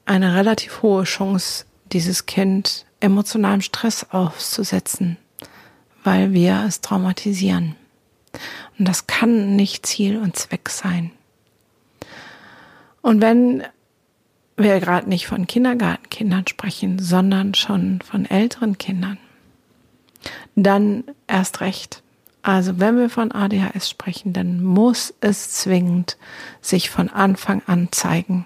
eine 0.06 0.36
relativ 0.36 0.82
hohe 0.82 1.04
Chance, 1.04 1.66
dieses 1.92 2.26
Kind 2.26 2.86
emotionalem 3.00 3.62
Stress 3.62 4.08
auszusetzen, 4.12 5.18
weil 6.04 6.34
wir 6.34 6.64
es 6.68 6.82
traumatisieren. 6.82 7.76
Und 8.80 8.88
das 8.88 9.08
kann 9.08 9.56
nicht 9.56 9.86
Ziel 9.86 10.18
und 10.18 10.38
Zweck 10.38 10.70
sein. 10.70 11.12
Und 13.02 13.22
wenn 13.22 13.64
wir 14.64 14.80
gerade 14.80 15.10
nicht 15.10 15.28
von 15.28 15.48
Kindergartenkindern 15.48 16.48
sprechen, 16.48 17.00
sondern 17.00 17.54
schon 17.54 18.00
von 18.02 18.26
älteren 18.26 18.78
Kindern, 18.78 19.18
dann 20.56 21.04
erst 21.28 21.62
recht. 21.62 22.02
Also 22.42 22.80
wenn 22.80 22.98
wir 22.98 23.10
von 23.10 23.32
ADHS 23.32 23.90
sprechen, 23.90 24.34
dann 24.34 24.64
muss 24.64 25.14
es 25.22 25.52
zwingend 25.52 26.18
sich 26.62 26.90
von 26.90 27.10
Anfang 27.10 27.62
an 27.68 27.90
zeigen. 27.92 28.46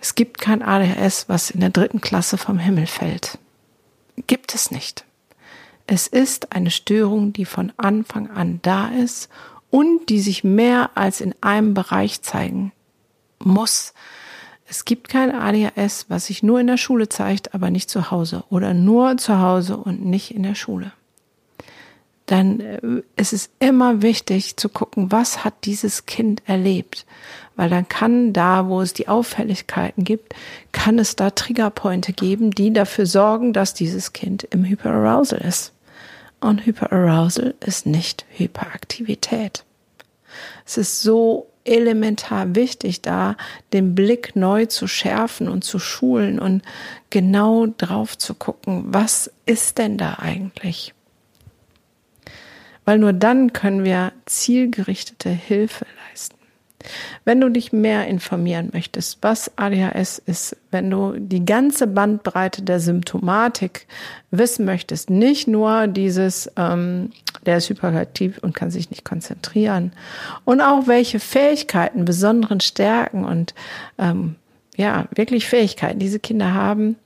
Es 0.00 0.16
gibt 0.16 0.40
kein 0.40 0.62
ADHS, 0.62 1.28
was 1.28 1.50
in 1.50 1.60
der 1.60 1.70
dritten 1.70 2.00
Klasse 2.00 2.36
vom 2.36 2.58
Himmel 2.58 2.88
fällt. 2.88 3.38
Gibt 4.26 4.54
es 4.54 4.72
nicht. 4.72 5.04
Es 5.86 6.08
ist 6.08 6.52
eine 6.52 6.70
Störung, 6.72 7.32
die 7.32 7.44
von 7.44 7.72
Anfang 7.76 8.30
an 8.30 8.58
da 8.62 8.88
ist 8.88 9.28
und 9.70 10.08
die 10.08 10.20
sich 10.20 10.42
mehr 10.42 10.90
als 10.96 11.20
in 11.20 11.34
einem 11.40 11.74
Bereich 11.74 12.22
zeigen 12.22 12.72
muss. 13.38 13.94
Es 14.72 14.86
gibt 14.86 15.10
kein 15.10 15.30
ADHS, 15.32 16.06
was 16.08 16.28
sich 16.28 16.42
nur 16.42 16.58
in 16.58 16.66
der 16.66 16.78
Schule 16.78 17.10
zeigt, 17.10 17.54
aber 17.54 17.68
nicht 17.68 17.90
zu 17.90 18.10
Hause 18.10 18.42
oder 18.48 18.72
nur 18.72 19.18
zu 19.18 19.38
Hause 19.38 19.76
und 19.76 20.02
nicht 20.02 20.34
in 20.34 20.44
der 20.44 20.54
Schule. 20.54 20.92
Dann 22.24 22.60
äh, 22.60 22.80
ist 23.16 23.34
es 23.34 23.50
immer 23.58 24.00
wichtig 24.00 24.56
zu 24.56 24.70
gucken, 24.70 25.12
was 25.12 25.44
hat 25.44 25.52
dieses 25.64 26.06
Kind 26.06 26.42
erlebt, 26.46 27.04
weil 27.54 27.68
dann 27.68 27.86
kann 27.86 28.32
da, 28.32 28.66
wo 28.66 28.80
es 28.80 28.94
die 28.94 29.08
Auffälligkeiten 29.08 30.04
gibt, 30.04 30.34
kann 30.72 30.98
es 30.98 31.16
da 31.16 31.28
Triggerpointe 31.28 32.14
geben, 32.14 32.50
die 32.50 32.72
dafür 32.72 33.04
sorgen, 33.04 33.52
dass 33.52 33.74
dieses 33.74 34.14
Kind 34.14 34.42
im 34.44 34.64
Hyperarousal 34.64 35.42
ist. 35.42 35.74
Und 36.40 36.64
Hyperarousal 36.64 37.52
ist 37.60 37.84
nicht 37.84 38.24
Hyperaktivität. 38.30 39.64
Es 40.64 40.78
ist 40.78 41.02
so 41.02 41.51
elementar 41.64 42.54
wichtig, 42.54 43.02
da 43.02 43.36
den 43.72 43.94
Blick 43.94 44.34
neu 44.34 44.66
zu 44.66 44.86
schärfen 44.86 45.48
und 45.48 45.64
zu 45.64 45.78
schulen 45.78 46.38
und 46.38 46.62
genau 47.10 47.66
drauf 47.66 48.18
zu 48.18 48.34
gucken, 48.34 48.84
was 48.86 49.30
ist 49.46 49.78
denn 49.78 49.98
da 49.98 50.14
eigentlich? 50.18 50.94
Weil 52.84 52.98
nur 52.98 53.12
dann 53.12 53.52
können 53.52 53.84
wir 53.84 54.12
zielgerichtete 54.26 55.30
Hilfe 55.30 55.86
leisten. 56.08 56.41
Wenn 57.24 57.40
du 57.40 57.48
dich 57.48 57.72
mehr 57.72 58.06
informieren 58.06 58.70
möchtest, 58.72 59.18
was 59.22 59.50
ADHS 59.56 60.18
ist, 60.24 60.56
wenn 60.70 60.90
du 60.90 61.14
die 61.18 61.44
ganze 61.44 61.86
Bandbreite 61.86 62.62
der 62.62 62.80
Symptomatik 62.80 63.86
wissen 64.30 64.64
möchtest, 64.64 65.10
nicht 65.10 65.48
nur 65.48 65.86
dieses, 65.86 66.50
ähm, 66.56 67.10
der 67.46 67.58
ist 67.58 67.68
hyperaktiv 67.68 68.38
und 68.38 68.54
kann 68.54 68.70
sich 68.70 68.90
nicht 68.90 69.04
konzentrieren, 69.04 69.92
und 70.44 70.60
auch 70.60 70.86
welche 70.86 71.20
Fähigkeiten, 71.20 72.04
besonderen 72.04 72.60
Stärken 72.60 73.24
und 73.24 73.54
ähm, 73.98 74.36
ja, 74.76 75.06
wirklich 75.14 75.46
Fähigkeiten 75.46 75.98
diese 75.98 76.18
Kinder 76.18 76.54
haben, 76.54 76.96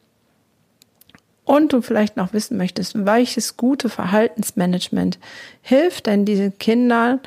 und 1.47 1.73
du 1.73 1.81
vielleicht 1.81 2.17
noch 2.17 2.33
wissen 2.33 2.59
möchtest, 2.59 3.07
welches 3.07 3.57
gute 3.57 3.89
Verhaltensmanagement 3.89 5.19
hilft 5.63 6.07
denn 6.07 6.25
diesen 6.27 6.59
Kindern 6.59 7.21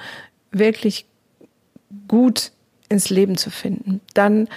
wirklich 0.51 1.05
gut 2.07 2.51
ins 2.89 3.09
Leben 3.09 3.37
zu 3.37 3.51
finden, 3.51 4.01
dann 4.13 4.47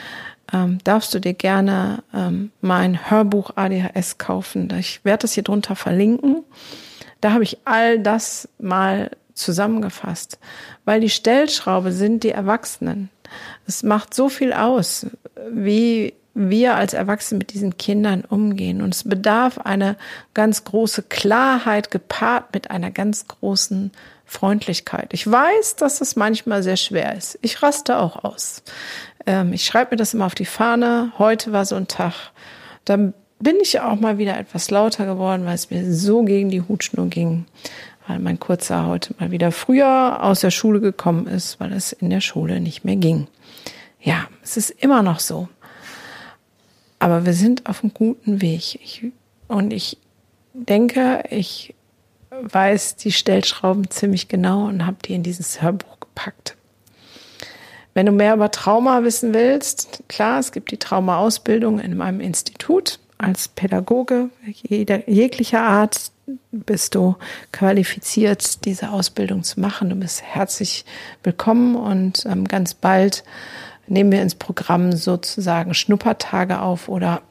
ähm, 0.53 0.79
darfst 0.85 1.15
du 1.15 1.21
dir 1.21 1.35
gerne 1.35 2.03
ähm, 2.15 2.51
mein 2.61 3.11
Hörbuch 3.11 3.53
ADHS 3.57 4.19
kaufen. 4.19 4.69
Ich 4.79 5.05
werde 5.05 5.23
das 5.23 5.33
hier 5.33 5.43
drunter 5.43 5.77
verlinken. 5.77 6.45
Da 7.21 7.33
habe 7.33 7.45
ich 7.45 7.59
all 7.65 8.01
das 8.01 8.49
mal 8.59 9.11
zusammengefasst, 9.35 10.39
weil 10.85 11.01
die 11.01 11.11
Stellschraube 11.11 11.93
sind 11.93 12.25
die 12.25 12.31
Erwachsenen. 12.31 13.11
Es 13.67 13.83
macht 13.83 14.13
so 14.13 14.29
viel 14.29 14.53
aus, 14.53 15.07
wie 15.51 16.15
wir 16.35 16.77
als 16.77 16.95
Erwachsene 16.95 17.39
mit 17.39 17.53
diesen 17.53 17.77
Kindern 17.77 18.25
umgehen. 18.25 18.83
Und 18.83 18.95
es 18.95 19.05
bedarf 19.05 19.59
eine 19.59 19.97
ganz 20.35 20.65
große 20.65 21.03
Klarheit 21.05 21.91
gepaart 21.91 22.55
mit 22.55 22.71
einer 22.71 22.91
ganz 22.91 23.27
großen 23.27 23.93
Freundlichkeit. 24.33 25.13
Ich 25.13 25.31
weiß, 25.31 25.77
dass 25.77 26.01
es 26.01 26.17
manchmal 26.17 26.63
sehr 26.63 26.79
schwer 26.79 27.15
ist. 27.15 27.39
Ich 27.43 27.63
raste 27.63 27.99
auch 27.99 28.25
aus. 28.25 28.63
Ähm, 29.27 29.53
ich 29.53 29.67
schreibe 29.67 29.93
mir 29.93 29.97
das 29.99 30.15
immer 30.15 30.25
auf 30.25 30.35
die 30.35 30.47
Fahne. 30.47 31.13
Heute 31.19 31.53
war 31.53 31.67
so 31.67 31.77
ein 31.77 31.87
Tag. 31.87 32.15
Da 32.87 32.97
bin 32.97 33.57
ich 33.61 33.81
auch 33.81 34.01
mal 34.01 34.17
wieder 34.17 34.39
etwas 34.39 34.71
lauter 34.71 35.05
geworden, 35.05 35.45
weil 35.45 35.55
es 35.55 35.71
mir 35.71 35.93
so 35.93 36.23
gegen 36.23 36.49
die 36.49 36.63
Hutschnur 36.63 37.09
ging. 37.09 37.45
Weil 38.09 38.21
mein 38.21 38.41
Kurzer 38.41 38.87
heute 38.87 39.15
mal 39.19 39.31
wieder 39.31 39.53
früher 39.53 40.23
aus 40.23 40.41
der 40.41 40.51
Schule 40.51 40.81
gekommen 40.81 41.27
ist, 41.27 41.61
weil 41.61 41.73
es 41.73 41.93
in 41.93 42.09
der 42.09 42.23
Schule 42.23 42.59
nicht 42.61 42.85
mehr 42.85 42.97
ging. 42.97 43.29
Ja, 44.01 44.29
es 44.43 44.57
ist 44.57 44.71
immer 44.71 45.03
noch 45.03 45.21
so. 45.21 45.49
Aber 46.99 47.27
wir 47.27 47.35
sind 47.35 47.67
auf 47.69 47.85
einem 47.85 47.93
guten 47.93 48.41
Weg. 48.41 48.81
Ich, 48.83 49.05
und 49.47 49.73
ich 49.75 49.99
denke, 50.55 51.23
ich 51.29 51.75
weiß 52.43 52.97
die 52.97 53.13
Stellschrauben 53.13 53.91
ziemlich 53.91 54.29
genau 54.29 54.67
und 54.67 54.87
habe 54.87 54.97
die 55.05 55.15
in 55.15 55.23
dieses 55.23 55.63
Hörbuch 55.63 56.01
gepackt. 56.01 56.57
Wenn 57.95 58.07
du 58.07 58.13
mehr 58.13 58.35
über 58.35 58.51
Trauma 58.51 59.05
wissen 59.05 59.35
willst, 59.35 60.03
klar, 60.09 60.39
es 60.39 60.53
gibt 60.53 60.71
die 60.71 60.79
Traumaausbildung 60.79 61.79
in 61.79 61.97
meinem 61.97 62.21
Institut 62.21 62.99
als 63.19 63.49
Pädagoge 63.49 64.31
jeder, 64.47 65.09
jeglicher 65.09 65.63
Art 65.63 66.11
bist 66.51 66.95
du 66.95 67.17
qualifiziert, 67.53 68.65
diese 68.65 68.91
Ausbildung 68.91 69.43
zu 69.43 69.61
machen. 69.61 69.91
Du 69.91 69.97
bist 69.97 70.23
herzlich 70.23 70.85
willkommen 71.23 71.77
und 71.77 72.25
ähm, 72.27 72.49
ganz 72.49 72.75
bald 72.75 73.25
nehmen 73.87 74.11
wir 74.11 74.23
ins 74.23 74.35
Programm 74.35 74.93
sozusagen 74.93 75.75
Schnuppertage 75.75 76.61
auf 76.61 76.89
oder 76.89 77.23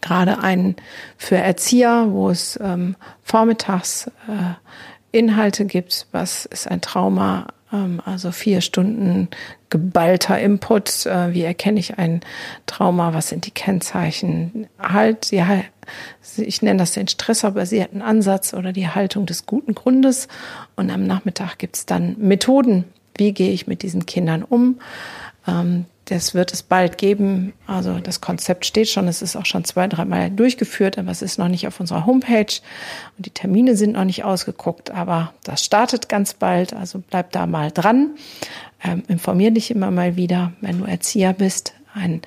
gerade 0.00 0.38
einen 0.38 0.76
für 1.16 1.36
Erzieher, 1.36 2.06
wo 2.10 2.30
es 2.30 2.58
ähm, 2.62 2.96
vormittags 3.22 4.08
äh, 4.28 4.54
Inhalte 5.12 5.64
gibt. 5.64 6.06
Was 6.12 6.46
ist 6.46 6.68
ein 6.68 6.80
Trauma? 6.80 7.46
Ähm, 7.72 8.00
also 8.04 8.30
vier 8.30 8.60
Stunden 8.60 9.28
geballter 9.70 10.38
Input. 10.38 11.06
Äh, 11.06 11.34
wie 11.34 11.42
erkenne 11.42 11.80
ich 11.80 11.98
ein 11.98 12.20
Trauma? 12.66 13.12
Was 13.12 13.28
sind 13.28 13.46
die 13.46 13.50
Kennzeichen? 13.50 14.68
Halt, 14.78 15.30
ja, 15.30 15.62
ich 16.36 16.62
nenne 16.62 16.78
das 16.78 16.92
den 16.92 17.08
stressbasierten 17.08 18.00
Ansatz 18.00 18.54
oder 18.54 18.72
die 18.72 18.88
Haltung 18.88 19.26
des 19.26 19.46
guten 19.46 19.74
Grundes. 19.74 20.28
Und 20.76 20.90
am 20.90 21.04
Nachmittag 21.06 21.58
gibt 21.58 21.76
es 21.76 21.86
dann 21.86 22.16
Methoden. 22.18 22.84
Wie 23.16 23.32
gehe 23.32 23.52
ich 23.52 23.66
mit 23.66 23.82
diesen 23.82 24.06
Kindern 24.06 24.42
um? 24.42 24.78
Ähm, 25.46 25.86
das 26.06 26.34
wird 26.34 26.52
es 26.52 26.62
bald 26.62 26.98
geben. 26.98 27.54
Also 27.66 27.98
das 27.98 28.20
Konzept 28.20 28.66
steht 28.66 28.88
schon. 28.88 29.08
Es 29.08 29.22
ist 29.22 29.36
auch 29.36 29.46
schon 29.46 29.64
zwei, 29.64 29.86
dreimal 29.86 30.30
durchgeführt, 30.30 30.98
aber 30.98 31.10
es 31.10 31.22
ist 31.22 31.38
noch 31.38 31.48
nicht 31.48 31.66
auf 31.66 31.80
unserer 31.80 32.06
Homepage 32.06 32.60
und 33.16 33.26
die 33.26 33.30
Termine 33.30 33.76
sind 33.76 33.92
noch 33.92 34.04
nicht 34.04 34.24
ausgeguckt. 34.24 34.90
Aber 34.90 35.32
das 35.44 35.64
startet 35.64 36.08
ganz 36.08 36.34
bald. 36.34 36.74
Also 36.74 37.02
bleib 37.08 37.32
da 37.32 37.46
mal 37.46 37.70
dran. 37.70 38.10
Ähm, 38.82 39.02
informier 39.08 39.50
dich 39.50 39.70
immer 39.70 39.90
mal 39.90 40.16
wieder, 40.16 40.52
wenn 40.60 40.78
du 40.78 40.84
Erzieher 40.84 41.32
bist. 41.32 41.72
Ein 41.94 42.22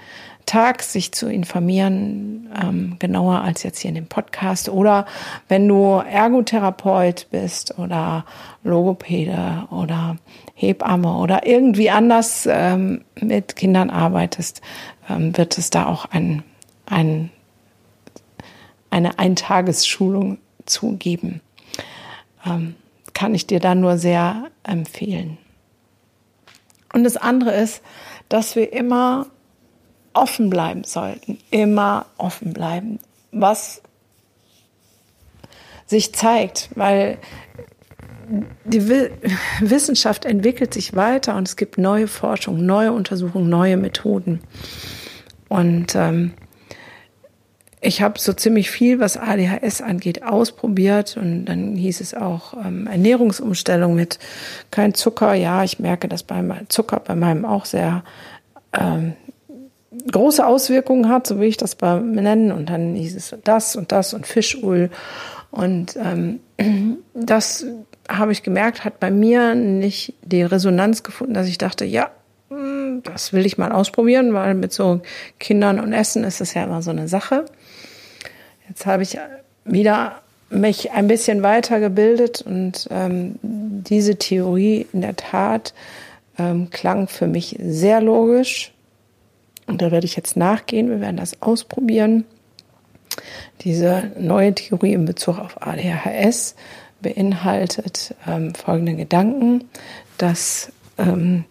Tag, 0.48 0.82
sich 0.82 1.12
zu 1.12 1.30
informieren, 1.30 2.50
ähm, 2.60 2.96
genauer 3.00 3.42
als 3.42 3.64
jetzt 3.64 3.80
hier 3.80 3.90
in 3.90 3.96
dem 3.96 4.08
Podcast. 4.08 4.70
Oder 4.70 5.06
wenn 5.50 5.68
du 5.68 6.02
Ergotherapeut 6.10 7.28
bist 7.30 7.78
oder 7.78 8.26
Logopäde 8.64 9.68
oder 9.70 10.18
Hebamme 10.60 11.18
oder 11.18 11.46
irgendwie 11.46 11.92
anders 11.92 12.48
ähm, 12.50 13.06
mit 13.22 13.56
Kindern 13.56 13.92
arbeitest, 13.92 14.62
ähm, 15.08 15.38
wird 15.38 15.56
es 15.60 15.70
da 15.70 15.86
auch 15.86 16.06
ein, 16.06 16.44
ein, 16.88 17.30
eine 18.90 19.20
Eintagesschulung 19.20 20.40
zu 20.66 20.98
geben. 20.98 21.42
ähm, 22.44 22.76
kann 23.14 23.36
ich 23.36 23.46
dir 23.48 23.60
da 23.60 23.76
nur 23.76 23.98
sehr 23.98 24.50
empfehlen. 24.64 25.38
Und 26.94 27.04
das 27.04 27.18
andere 27.18 27.52
ist, 27.52 27.84
dass 28.28 28.56
wir 28.56 28.74
immer 28.74 29.28
offen 30.14 30.50
bleiben 30.50 30.84
sollten, 30.84 31.38
immer 31.52 32.08
offen 32.18 32.54
bleiben, 32.54 33.00
was 33.32 33.82
sich 35.86 36.14
zeigt, 36.14 36.70
weil 36.76 37.20
die 38.66 38.90
Wissenschaft 39.60 40.26
entwickelt 40.26 40.74
sich 40.74 40.96
weiter 40.96 41.36
und 41.36 41.48
es 41.48 41.56
gibt 41.56 41.78
neue 41.78 42.08
Forschung, 42.08 42.66
neue 42.66 42.92
Untersuchungen, 42.92 43.50
neue 43.50 43.78
Methoden. 43.78 44.42
Und 45.50 45.96
ähm, 45.96 46.34
ich 47.80 48.02
habe 48.02 48.20
so 48.20 48.34
ziemlich 48.34 48.72
viel, 48.72 49.00
was 49.00 49.18
ADHS 49.18 49.82
angeht, 49.82 50.24
ausprobiert 50.24 51.16
und 51.16 51.46
dann 51.46 51.76
hieß 51.76 52.02
es 52.02 52.14
auch 52.14 52.54
ähm, 52.54 52.88
Ernährungsumstellung 52.88 53.96
mit 53.96 54.20
kein 54.72 54.94
Zucker. 54.94 55.34
Ja, 55.36 55.64
ich 55.64 55.80
merke, 55.80 56.08
dass 56.08 56.24
beim 56.24 56.54
Zucker 56.70 57.00
bei 57.00 57.16
meinem 57.16 57.46
auch 57.46 57.66
sehr 57.66 58.04
ähm, 58.74 59.14
große 60.12 60.46
Auswirkungen 60.46 61.10
hat, 61.10 61.28
so 61.28 61.40
will 61.40 61.48
ich 61.48 61.58
das 61.58 61.76
bei 61.76 62.00
nennen. 62.00 62.52
Und 62.52 62.70
dann 62.70 62.96
hieß 62.96 63.16
es 63.16 63.36
das 63.44 63.76
und 63.76 63.92
das 63.92 64.14
und 64.14 64.26
Fischöl. 64.26 64.90
Und 65.52 65.98
ähm, 65.98 66.40
das 67.14 67.66
habe 68.10 68.32
ich 68.32 68.44
gemerkt, 68.44 68.84
hat 68.84 69.00
bei 69.00 69.12
mir 69.12 69.56
nicht 69.56 70.14
die 70.22 70.44
Resonanz 70.44 71.04
gefunden, 71.04 71.34
dass 71.34 71.48
ich 71.48 71.58
dachte, 71.58 71.86
ja, 71.86 72.12
hm, 72.50 73.02
das 73.04 73.34
will 73.34 73.46
ich 73.46 73.58
mal 73.58 73.72
ausprobieren, 73.72 74.34
weil 74.34 74.54
mit 74.54 74.74
so 74.74 75.02
Kindern 75.40 75.80
und 75.80 75.94
Essen 75.94 76.24
ist 76.24 76.42
es 76.42 76.54
ja 76.54 76.64
immer 76.64 76.82
so 76.82 76.92
eine 76.92 77.08
Sache. 77.08 77.46
Jetzt 78.70 78.86
habe 78.86 79.04
ich 79.04 79.18
wieder 79.66 80.22
mich 80.50 80.92
ein 80.92 81.08
bisschen 81.08 81.44
weitergebildet 81.44 82.42
und 82.42 82.88
ähm, 82.90 83.38
diese 83.42 84.16
Theorie 84.16 84.88
in 84.94 85.02
der 85.02 85.16
Tat 85.16 85.74
ähm, 86.40 86.70
klang 86.70 87.08
für 87.08 87.28
mich 87.28 87.58
sehr 87.62 88.02
logisch. 88.02 88.74
Und 89.66 89.82
da 89.82 89.92
werde 89.92 90.06
ich 90.06 90.16
jetzt 90.16 90.38
nachgehen. 90.38 90.90
Wir 90.90 91.02
werden 91.02 91.18
das 91.18 91.42
ausprobieren. 91.42 92.24
Diese 93.62 94.12
neue 94.18 94.54
Theorie 94.54 94.94
in 94.94 95.06
Bezug 95.06 95.40
auf 95.40 95.62
ADHS 95.62 96.56
beinhaltet 97.02 98.16
ähm, 98.28 98.54
folgende 98.56 98.96
Gedanken, 98.96 99.70
dass 100.18 100.72
ähm, 100.98 101.46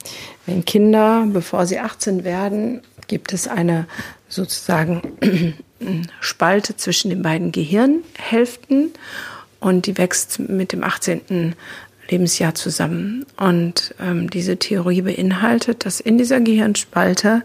wenn 0.46 0.64
Kinder, 0.64 1.26
bevor 1.26 1.66
sie 1.66 1.78
18 1.78 2.24
werden, 2.24 2.82
gibt 3.06 3.32
es 3.32 3.46
eine 3.46 3.86
sozusagen 4.28 5.02
Spalte 6.20 6.76
zwischen 6.76 7.10
den 7.10 7.22
beiden 7.22 7.52
Gehirnhälften 7.52 8.92
und 9.60 9.86
die 9.86 9.98
wächst 9.98 10.38
mit 10.38 10.72
dem 10.72 10.82
18. 10.82 11.54
Lebensjahr 12.08 12.54
zusammen. 12.54 13.26
Und 13.36 13.94
ähm, 14.00 14.30
diese 14.30 14.56
Theorie 14.58 15.02
beinhaltet, 15.02 15.84
dass 15.84 16.00
in 16.00 16.18
dieser 16.18 16.40
Gehirnspalte 16.40 17.42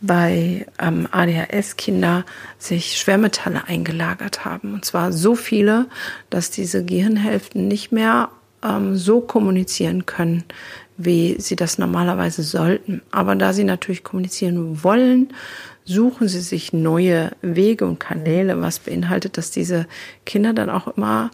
bei 0.00 0.66
ähm, 0.78 1.08
ADHS-Kinder 1.10 2.24
sich 2.58 2.98
Schwermetalle 2.98 3.66
eingelagert 3.66 4.44
haben. 4.44 4.74
Und 4.74 4.84
zwar 4.84 5.12
so 5.12 5.34
viele, 5.34 5.86
dass 6.30 6.50
diese 6.50 6.84
Gehirnhälften 6.84 7.66
nicht 7.68 7.90
mehr 7.90 8.30
ähm, 8.62 8.96
so 8.96 9.20
kommunizieren 9.20 10.06
können, 10.06 10.44
wie 10.96 11.36
sie 11.40 11.56
das 11.56 11.78
normalerweise 11.78 12.42
sollten. 12.42 13.02
Aber 13.10 13.34
da 13.36 13.52
sie 13.52 13.64
natürlich 13.64 14.04
kommunizieren 14.04 14.82
wollen, 14.82 15.32
suchen 15.84 16.28
sie 16.28 16.40
sich 16.40 16.72
neue 16.72 17.30
Wege 17.40 17.86
und 17.86 17.98
Kanäle, 17.98 18.60
was 18.60 18.80
beinhaltet, 18.80 19.38
dass 19.38 19.50
diese 19.50 19.86
Kinder 20.26 20.52
dann 20.52 20.68
auch 20.68 20.96
immer 20.96 21.30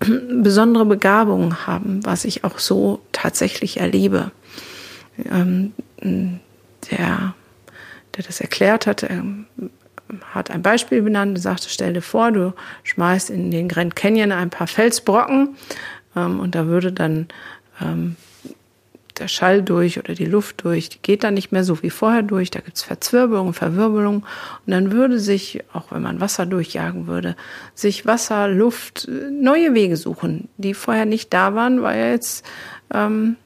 besondere 0.42 0.84
Begabungen 0.86 1.66
haben, 1.66 2.04
was 2.04 2.24
ich 2.24 2.42
auch 2.42 2.58
so 2.58 3.00
tatsächlich 3.12 3.78
erlebe. 3.78 4.32
Ähm, 5.30 5.72
der, 6.90 7.34
der 8.16 8.24
das 8.24 8.40
erklärt 8.40 8.86
hat, 8.86 9.06
hat 10.32 10.50
ein 10.50 10.62
Beispiel 10.62 11.02
benannt 11.02 11.36
und 11.36 11.42
sagte, 11.42 11.68
stell 11.68 11.92
dir 11.92 12.02
vor, 12.02 12.32
du 12.32 12.54
schmeißt 12.84 13.30
in 13.30 13.50
den 13.50 13.68
Grand 13.68 13.96
Canyon 13.96 14.32
ein 14.32 14.50
paar 14.50 14.66
Felsbrocken 14.66 15.56
ähm, 16.14 16.40
und 16.40 16.54
da 16.54 16.66
würde 16.66 16.92
dann 16.92 17.28
ähm, 17.80 18.16
der 19.18 19.28
Schall 19.28 19.62
durch 19.62 19.98
oder 19.98 20.14
die 20.14 20.26
Luft 20.26 20.62
durch, 20.62 20.90
die 20.90 20.98
geht 21.00 21.24
dann 21.24 21.34
nicht 21.34 21.50
mehr 21.50 21.64
so 21.64 21.82
wie 21.82 21.90
vorher 21.90 22.22
durch, 22.22 22.50
da 22.50 22.60
gibt's 22.60 22.82
Verzwirbelung, 22.82 23.54
Verwirbelung 23.54 24.26
und 24.66 24.70
dann 24.70 24.92
würde 24.92 25.18
sich, 25.18 25.64
auch 25.72 25.90
wenn 25.90 26.02
man 26.02 26.20
Wasser 26.20 26.46
durchjagen 26.46 27.06
würde, 27.06 27.34
sich 27.74 28.04
Wasser, 28.06 28.48
Luft, 28.48 29.08
neue 29.08 29.74
Wege 29.74 29.96
suchen, 29.96 30.48
die 30.58 30.74
vorher 30.74 31.06
nicht 31.06 31.32
da 31.32 31.54
waren, 31.54 31.82
weil 31.82 32.12
jetzt 32.12 32.44
ähm, 32.92 33.36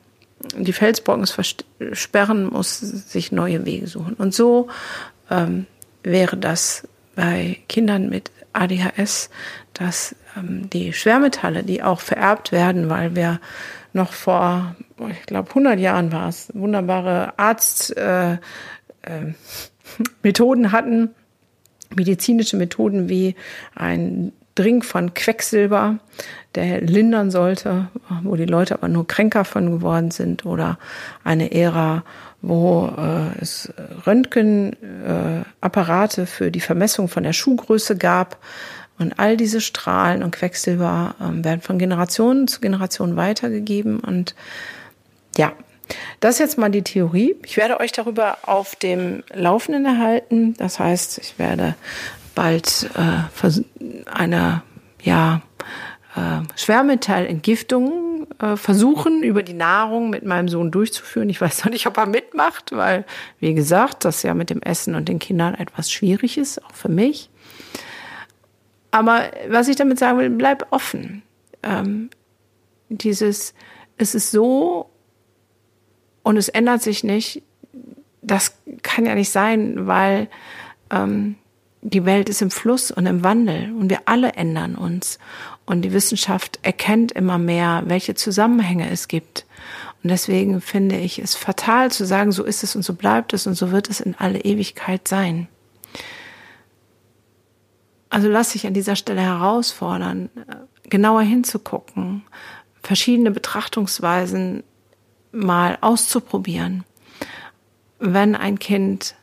die 0.57 0.73
Felsbrocken 0.73 1.27
versperren 1.27 2.47
muss, 2.47 2.79
sich 2.79 3.33
neue 3.33 3.65
Wege 3.67 3.87
suchen. 3.87 4.15
Und 4.15 4.35
so 4.35 4.69
ähm, 5.31 5.67
wäre 6.03 6.37
das 6.37 6.89
bei 7.15 7.59
Kindern 7.69 8.09
mit 8.09 8.31
ADHS, 8.53 9.31
dass 9.75 10.15
ähm, 10.37 10.69
die 10.71 10.93
Schwermetalle, 10.93 11.63
die 11.63 11.83
auch 11.83 12.01
vererbt 12.01 12.53
werden, 12.53 12.89
weil 12.89 13.15
wir 13.15 13.41
noch 13.93 14.13
vor, 14.13 14.77
ich 15.11 15.23
glaube, 15.27 15.49
100 15.51 15.79
Jahren 15.79 16.13
war 16.13 16.29
es, 16.29 16.49
wunderbare 16.55 17.39
Arztmethoden 17.39 18.45
äh, 20.65 20.67
äh, 20.69 20.71
hatten, 20.71 21.11
medizinische 21.95 22.57
Methoden 22.57 23.09
wie 23.09 23.35
ein 23.75 24.33
Drink 24.61 24.85
von 24.85 25.15
Quecksilber, 25.15 25.99
der 26.55 26.83
lindern 26.83 27.31
sollte, 27.31 27.89
wo 28.23 28.37
die 28.37 28.45
Leute 28.45 28.75
aber 28.75 28.89
nur 28.89 29.07
kränker 29.07 29.47
von 29.47 29.71
geworden 29.71 30.11
sind, 30.11 30.45
oder 30.45 30.79
eine 31.25 31.53
Ära, 31.53 32.05
wo 32.43 32.93
äh, 32.97 33.41
es 33.41 33.73
Röntgenapparate 34.07 36.23
äh, 36.23 36.27
für 36.27 36.51
die 36.51 36.61
Vermessung 36.61 37.09
von 37.09 37.23
der 37.23 37.33
Schuhgröße 37.33 37.97
gab, 37.97 38.37
und 38.99 39.19
all 39.19 39.39
diese 39.39 39.63
Strahlen 39.63 40.23
und 40.23 40.33
Quecksilber 40.33 41.15
ähm, 41.23 41.43
werden 41.43 41.63
von 41.63 41.79
Generation 41.79 42.47
zu 42.47 42.61
Generation 42.61 43.17
weitergegeben. 43.17 43.99
Und 43.99 44.35
ja, 45.39 45.55
das 46.21 46.35
ist 46.35 46.41
jetzt 46.41 46.59
mal 46.59 46.69
die 46.69 46.83
Theorie. 46.83 47.35
Ich 47.47 47.57
werde 47.57 47.81
euch 47.81 47.93
darüber 47.93 48.37
auf 48.43 48.77
dem 48.77 49.23
Laufenden 49.33 49.87
erhalten. 49.87 50.53
Das 50.59 50.79
heißt, 50.79 51.17
ich 51.17 51.39
werde 51.39 51.77
bald 52.35 52.91
äh, 52.95 53.23
eine 54.13 54.63
ja, 55.03 55.43
äh, 56.17 56.41
Schwermetallentgiftung 56.57 58.27
äh, 58.39 58.57
versuchen, 58.57 59.23
über 59.23 59.43
die 59.43 59.55
Nahrung 59.55 60.11
mit 60.11 60.25
meinem 60.25 60.49
Sohn 60.49 60.71
durchzuführen. 60.71 61.31
Ich 61.31 61.41
weiß 61.41 61.65
noch 61.65 61.73
nicht, 61.73 61.87
ob 61.87 61.97
er 61.97 62.07
mitmacht, 62.07 62.73
weil, 62.73 63.05
wie 63.39 63.55
gesagt, 63.55 64.05
das 64.05 64.23
ja 64.23 64.35
mit 64.35 64.51
dem 64.51 64.63
Essen 64.63 64.95
und 64.95 65.09
den 65.09 65.19
Kindern 65.19 65.55
etwas 65.55 65.91
schwierig 65.91 66.39
ist, 66.39 66.65
auch 66.65 66.73
für 66.73 66.89
mich. 66.89 67.31
Aber 68.91 69.31
was 69.49 69.69
ich 69.69 69.77
damit 69.77 69.99
sagen 69.99 70.19
will, 70.19 70.31
bleib 70.31 70.67
offen. 70.73 71.23
Ähm, 71.63 72.11
dieses, 72.89 73.55
es 73.97 74.15
ist 74.15 74.31
so 74.31 74.91
und 76.23 76.37
es 76.37 76.49
ändert 76.49 76.83
sich 76.83 77.05
nicht, 77.05 77.43
das 78.23 78.57
kann 78.83 79.07
ja 79.07 79.15
nicht 79.15 79.31
sein, 79.31 79.87
weil 79.87 80.29
ähm, 80.91 81.37
die 81.83 82.05
Welt 82.05 82.29
ist 82.29 82.43
im 82.43 82.51
Fluss 82.51 82.91
und 82.91 83.07
im 83.07 83.25
Wandel 83.25 83.73
und 83.73 83.89
wir 83.89 84.03
alle 84.05 84.33
ändern 84.33 84.75
uns. 84.75 85.19
Und 85.65 85.83
die 85.83 85.93
Wissenschaft 85.93 86.59
erkennt 86.63 87.13
immer 87.13 87.39
mehr, 87.39 87.85
welche 87.87 88.15
Zusammenhänge 88.15 88.91
es 88.91 89.09
gibt. 89.09 89.47
Und 90.03 90.11
deswegen 90.11 90.61
finde 90.61 90.97
ich 90.97 91.19
es 91.19 91.35
fatal 91.35 91.91
zu 91.91 92.05
sagen, 92.05 92.33
so 92.33 92.45
ist 92.45 92.63
es 92.63 92.77
und 92.77 92.83
so 92.83 92.95
bleibt 92.95 93.33
es 93.33 93.47
und 93.47 93.55
so 93.55 93.71
wird 93.71 93.89
es 93.89 94.01
in 94.01 94.15
alle 94.15 94.41
Ewigkeit 94.41 95.09
sein. 95.09 95.49
Also 98.09 98.29
lass 98.29 98.51
dich 98.51 98.67
an 98.67 98.75
dieser 98.75 98.97
Stelle 98.97 99.21
herausfordern, 99.21 100.31
genauer 100.89 101.23
hinzugucken, 101.23 102.23
verschiedene 102.83 103.31
Betrachtungsweisen 103.31 104.65
mal 105.33 105.79
auszuprobieren. 105.81 106.85
Wenn 108.01 108.35
ein 108.35 108.59
Kind 108.59 109.15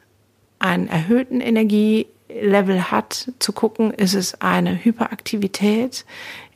einen 0.60 0.88
erhöhten 0.88 1.42
Energielevel 2.30 2.92
hat, 2.92 3.32
zu 3.40 3.52
gucken, 3.54 3.92
ist 3.92 4.14
es 4.14 4.42
eine 4.42 4.84
Hyperaktivität 4.84 6.06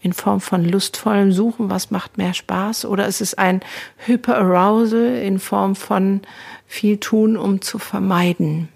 in 0.02 0.14
Form 0.14 0.42
von 0.42 0.66
lustvollem 0.66 1.32
Suchen, 1.32 1.70
was 1.70 1.92
macht 1.92 2.18
mehr 2.18 2.34
Spaß, 2.34 2.86
oder 2.86 3.08
ist 3.08 3.22
es 3.22 3.36
ein 3.36 3.62
Hyperarousal 3.98 5.16
in 5.18 5.40
Form 5.40 5.76
von 5.76 6.22
viel 6.68 6.98
tun, 6.98 7.38
um 7.38 7.62
zu 7.62 7.78
vermeiden. 7.78 8.70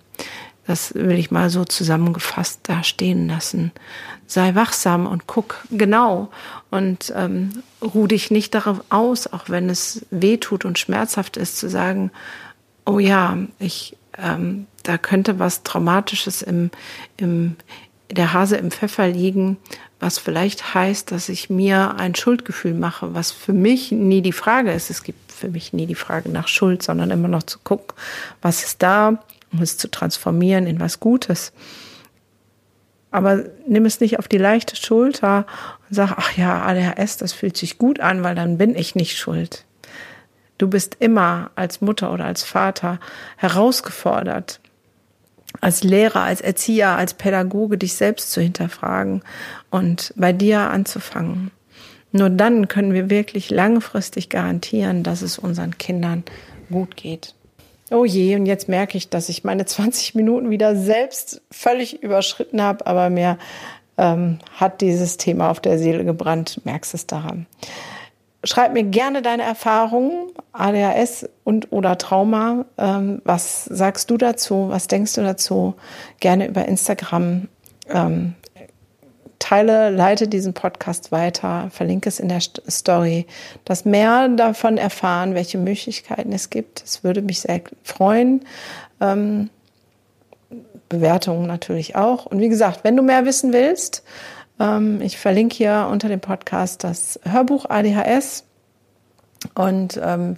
Das 0.68 0.96
will 0.96 1.18
ich 1.20 1.30
mal 1.30 1.50
so 1.50 1.64
zusammengefasst 1.64 2.62
da 2.64 2.84
stehen 2.84 3.28
lassen. 3.28 3.72
Sei 4.26 4.56
wachsam 4.56 5.06
und 5.06 5.28
guck 5.28 5.64
genau 5.70 6.30
und 6.72 7.14
ähm, 7.16 7.62
ruh 7.84 8.08
dich 8.08 8.32
nicht 8.32 8.56
darauf 8.56 8.84
aus, 8.90 9.28
auch 9.32 9.50
wenn 9.50 9.70
es 9.70 10.06
weh 10.10 10.38
tut 10.38 10.66
und 10.66 10.80
schmerzhaft 10.80 11.38
ist, 11.38 11.58
zu 11.58 11.70
sagen, 11.70 12.10
oh 12.86 12.98
ja, 12.98 13.38
ich, 13.60 13.96
ähm, 14.22 14.68
da 14.84 14.98
könnte 14.98 15.40
was 15.40 15.64
Traumatisches 15.64 16.42
im, 16.42 16.72
im 17.18 17.56
der 18.12 18.34
Hase 18.34 18.58
im 18.58 18.72
Pfeffer 18.72 19.08
liegen, 19.08 19.58
was 20.00 20.20
vielleicht 20.20 20.74
heißt, 20.74 21.12
dass 21.12 21.30
ich 21.30 21.50
mir 21.50 21.96
ein 21.96 22.16
Schuldgefühl 22.16 22.74
mache, 22.74 23.14
was 23.14 23.32
für 23.32 23.54
mich 23.54 23.92
nie 23.92 24.22
die 24.22 24.32
Frage 24.32 24.72
ist. 24.72 24.90
Es 24.90 25.04
gibt 25.04 25.32
für 25.32 25.50
mich 25.50 25.74
nie 25.74 25.86
die 25.86 25.96
Frage 25.96 26.30
nach 26.30 26.48
Schuld, 26.48 26.84
sondern 26.84 27.12
immer 27.12 27.28
noch 27.28 27.44
zu 27.44 27.60
gucken, 27.60 27.96
was 28.42 28.64
ist 28.64 28.84
da, 28.84 29.24
um 29.52 29.62
es 29.62 29.78
zu 29.78 29.90
transformieren 29.90 30.68
in 30.68 30.80
was 30.80 31.00
Gutes. 31.00 31.52
Aber 33.12 33.46
nimm 33.68 33.86
es 33.86 34.02
nicht 34.02 34.20
auf 34.20 34.28
die 34.28 34.38
leichte 34.38 34.76
Schulter 34.76 35.46
und 35.90 35.96
sag, 35.96 36.14
ach 36.18 36.36
ja, 36.38 36.64
ADHS, 36.64 37.18
das 37.18 37.34
fühlt 37.34 37.56
sich 37.56 37.78
gut 37.78 38.00
an, 38.00 38.24
weil 38.24 38.36
dann 38.36 38.58
bin 38.58 38.76
ich 38.76 38.96
nicht 38.96 39.18
schuld. 39.18 39.66
Du 40.58 40.70
bist 40.70 40.98
immer 41.00 41.52
als 41.56 41.82
Mutter 41.82 42.14
oder 42.14 42.26
als 42.26 42.44
Vater 42.44 43.00
herausgefordert, 43.38 44.60
als 45.62 45.84
Lehrer, 45.84 46.22
als 46.22 46.42
Erzieher, 46.42 46.96
als 46.96 47.14
Pädagoge 47.14 47.78
dich 47.78 47.96
selbst 47.96 48.32
zu 48.32 48.42
hinterfragen 48.42 49.22
und 49.70 50.14
bei 50.16 50.32
dir 50.34 50.62
anzufangen. 50.62 51.52
Nur 52.12 52.30
dann 52.30 52.70
können 52.70 52.94
wir 52.94 53.10
wirklich 53.10 53.50
langfristig 53.50 54.30
garantieren, 54.30 55.04
dass 55.04 55.22
es 55.22 55.38
unseren 55.38 55.78
Kindern 55.78 56.24
gut 56.72 56.96
geht. 56.96 57.36
Oh 57.92 58.06
je, 58.06 58.36
und 58.36 58.46
jetzt 58.46 58.68
merke 58.70 58.98
ich, 58.98 59.10
dass 59.10 59.28
ich 59.28 59.44
meine 59.44 59.66
20 59.66 60.16
Minuten 60.16 60.50
wieder 60.50 60.76
selbst 60.76 61.42
völlig 61.52 62.02
überschritten 62.02 62.62
habe, 62.62 62.88
aber 62.88 63.10
mir 63.10 63.38
ähm, 63.98 64.40
hat 64.54 64.82
dieses 64.82 65.18
Thema 65.18 65.50
auf 65.52 65.60
der 65.60 65.78
Seele 65.78 66.06
gebrannt, 66.06 66.62
merkst 66.64 66.94
es 66.94 67.06
daran. 67.06 67.46
Schreib 68.46 68.74
mir 68.74 68.84
gerne 68.84 69.24
deine 69.24 69.42
Erfahrungen, 69.44 70.28
ADHS 70.54 71.28
und 71.44 71.72
oder 71.72 71.98
Trauma. 71.98 72.66
Ähm, 72.78 73.22
was 73.26 73.66
sagst 73.66 74.12
du 74.12 74.18
dazu? 74.18 74.70
Was 74.70 74.88
denkst 74.88 75.16
du 75.16 75.22
dazu? 75.22 75.74
Gerne 76.20 76.48
über 76.48 76.66
Instagram. 76.68 77.48
Ähm, 77.90 78.36
teile, 79.40 79.90
leite 79.90 80.28
diesen 80.28 80.54
Podcast 80.54 81.12
weiter, 81.12 81.70
verlinke 81.72 82.08
es 82.08 82.20
in 82.20 82.30
der 82.30 82.40
Story, 82.42 83.26
dass 83.64 83.84
mehr 83.84 84.30
davon 84.30 84.78
erfahren, 84.78 85.34
welche 85.34 85.58
Möglichkeiten 85.58 86.32
es 86.32 86.52
gibt. 86.52 86.84
Es 86.84 87.04
würde 87.04 87.24
mich 87.24 87.42
sehr 87.42 87.62
freuen. 87.84 88.46
Ähm, 89.02 89.50
Bewertungen 90.88 91.48
natürlich 91.48 91.96
auch. 91.96 92.28
Und 92.28 92.40
wie 92.40 92.50
gesagt, 92.50 92.84
wenn 92.84 92.96
du 92.96 93.02
mehr 93.02 93.26
wissen 93.26 93.54
willst, 93.54 94.04
ich 95.02 95.18
verlinke 95.18 95.56
hier 95.56 95.90
unter 95.92 96.08
dem 96.08 96.22
Podcast 96.22 96.84
das 96.84 97.20
Hörbuch 97.24 97.66
ADHS 97.70 98.46
und 99.54 100.00
ähm, 100.02 100.38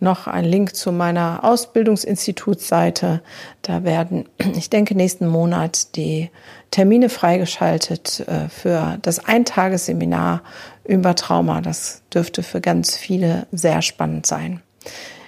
noch 0.00 0.26
ein 0.26 0.44
Link 0.44 0.74
zu 0.74 0.92
meiner 0.92 1.44
Ausbildungsinstitutsseite. 1.44 3.22
Da 3.62 3.84
werden, 3.84 4.28
ich 4.56 4.70
denke, 4.70 4.94
nächsten 4.94 5.26
Monat 5.26 5.94
die 5.96 6.30
Termine 6.70 7.08
freigeschaltet 7.08 8.20
äh, 8.20 8.48
für 8.48 8.98
das 9.02 9.24
Eintagesseminar 9.24 10.42
über 10.84 11.14
Trauma. 11.14 11.60
Das 11.60 12.02
dürfte 12.12 12.42
für 12.42 12.60
ganz 12.60 12.96
viele 12.96 13.46
sehr 13.52 13.82
spannend 13.82 14.26
sein. 14.26 14.60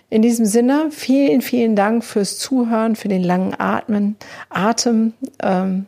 In 0.08 0.22
diesem 0.22 0.44
Sinne, 0.44 0.88
vielen, 0.90 1.40
vielen 1.40 1.76
Dank 1.76 2.04
fürs 2.04 2.38
Zuhören, 2.38 2.96
für 2.96 3.08
den 3.08 3.22
langen 3.22 3.54
Atmen, 3.58 4.16
Atem. 4.50 5.14
Ähm, 5.42 5.86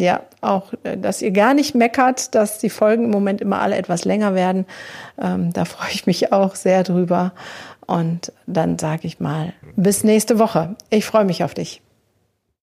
ja, 0.00 0.22
auch, 0.40 0.72
äh, 0.82 0.96
dass 0.96 1.22
ihr 1.22 1.30
gar 1.30 1.54
nicht 1.54 1.74
meckert, 1.74 2.34
dass 2.34 2.58
die 2.58 2.70
Folgen 2.70 3.04
im 3.04 3.10
Moment 3.10 3.40
immer 3.40 3.60
alle 3.60 3.76
etwas 3.76 4.04
länger 4.04 4.34
werden. 4.34 4.66
Ähm, 5.20 5.52
da 5.52 5.64
freue 5.64 5.90
ich 5.92 6.06
mich 6.06 6.32
auch 6.32 6.54
sehr 6.54 6.82
drüber. 6.82 7.32
Und 7.86 8.32
dann 8.46 8.78
sage 8.78 9.06
ich 9.06 9.20
mal, 9.20 9.52
bis 9.76 10.04
nächste 10.04 10.38
Woche. 10.38 10.76
Ich 10.90 11.04
freue 11.04 11.24
mich 11.24 11.42
auf 11.44 11.54
dich. 11.54 11.82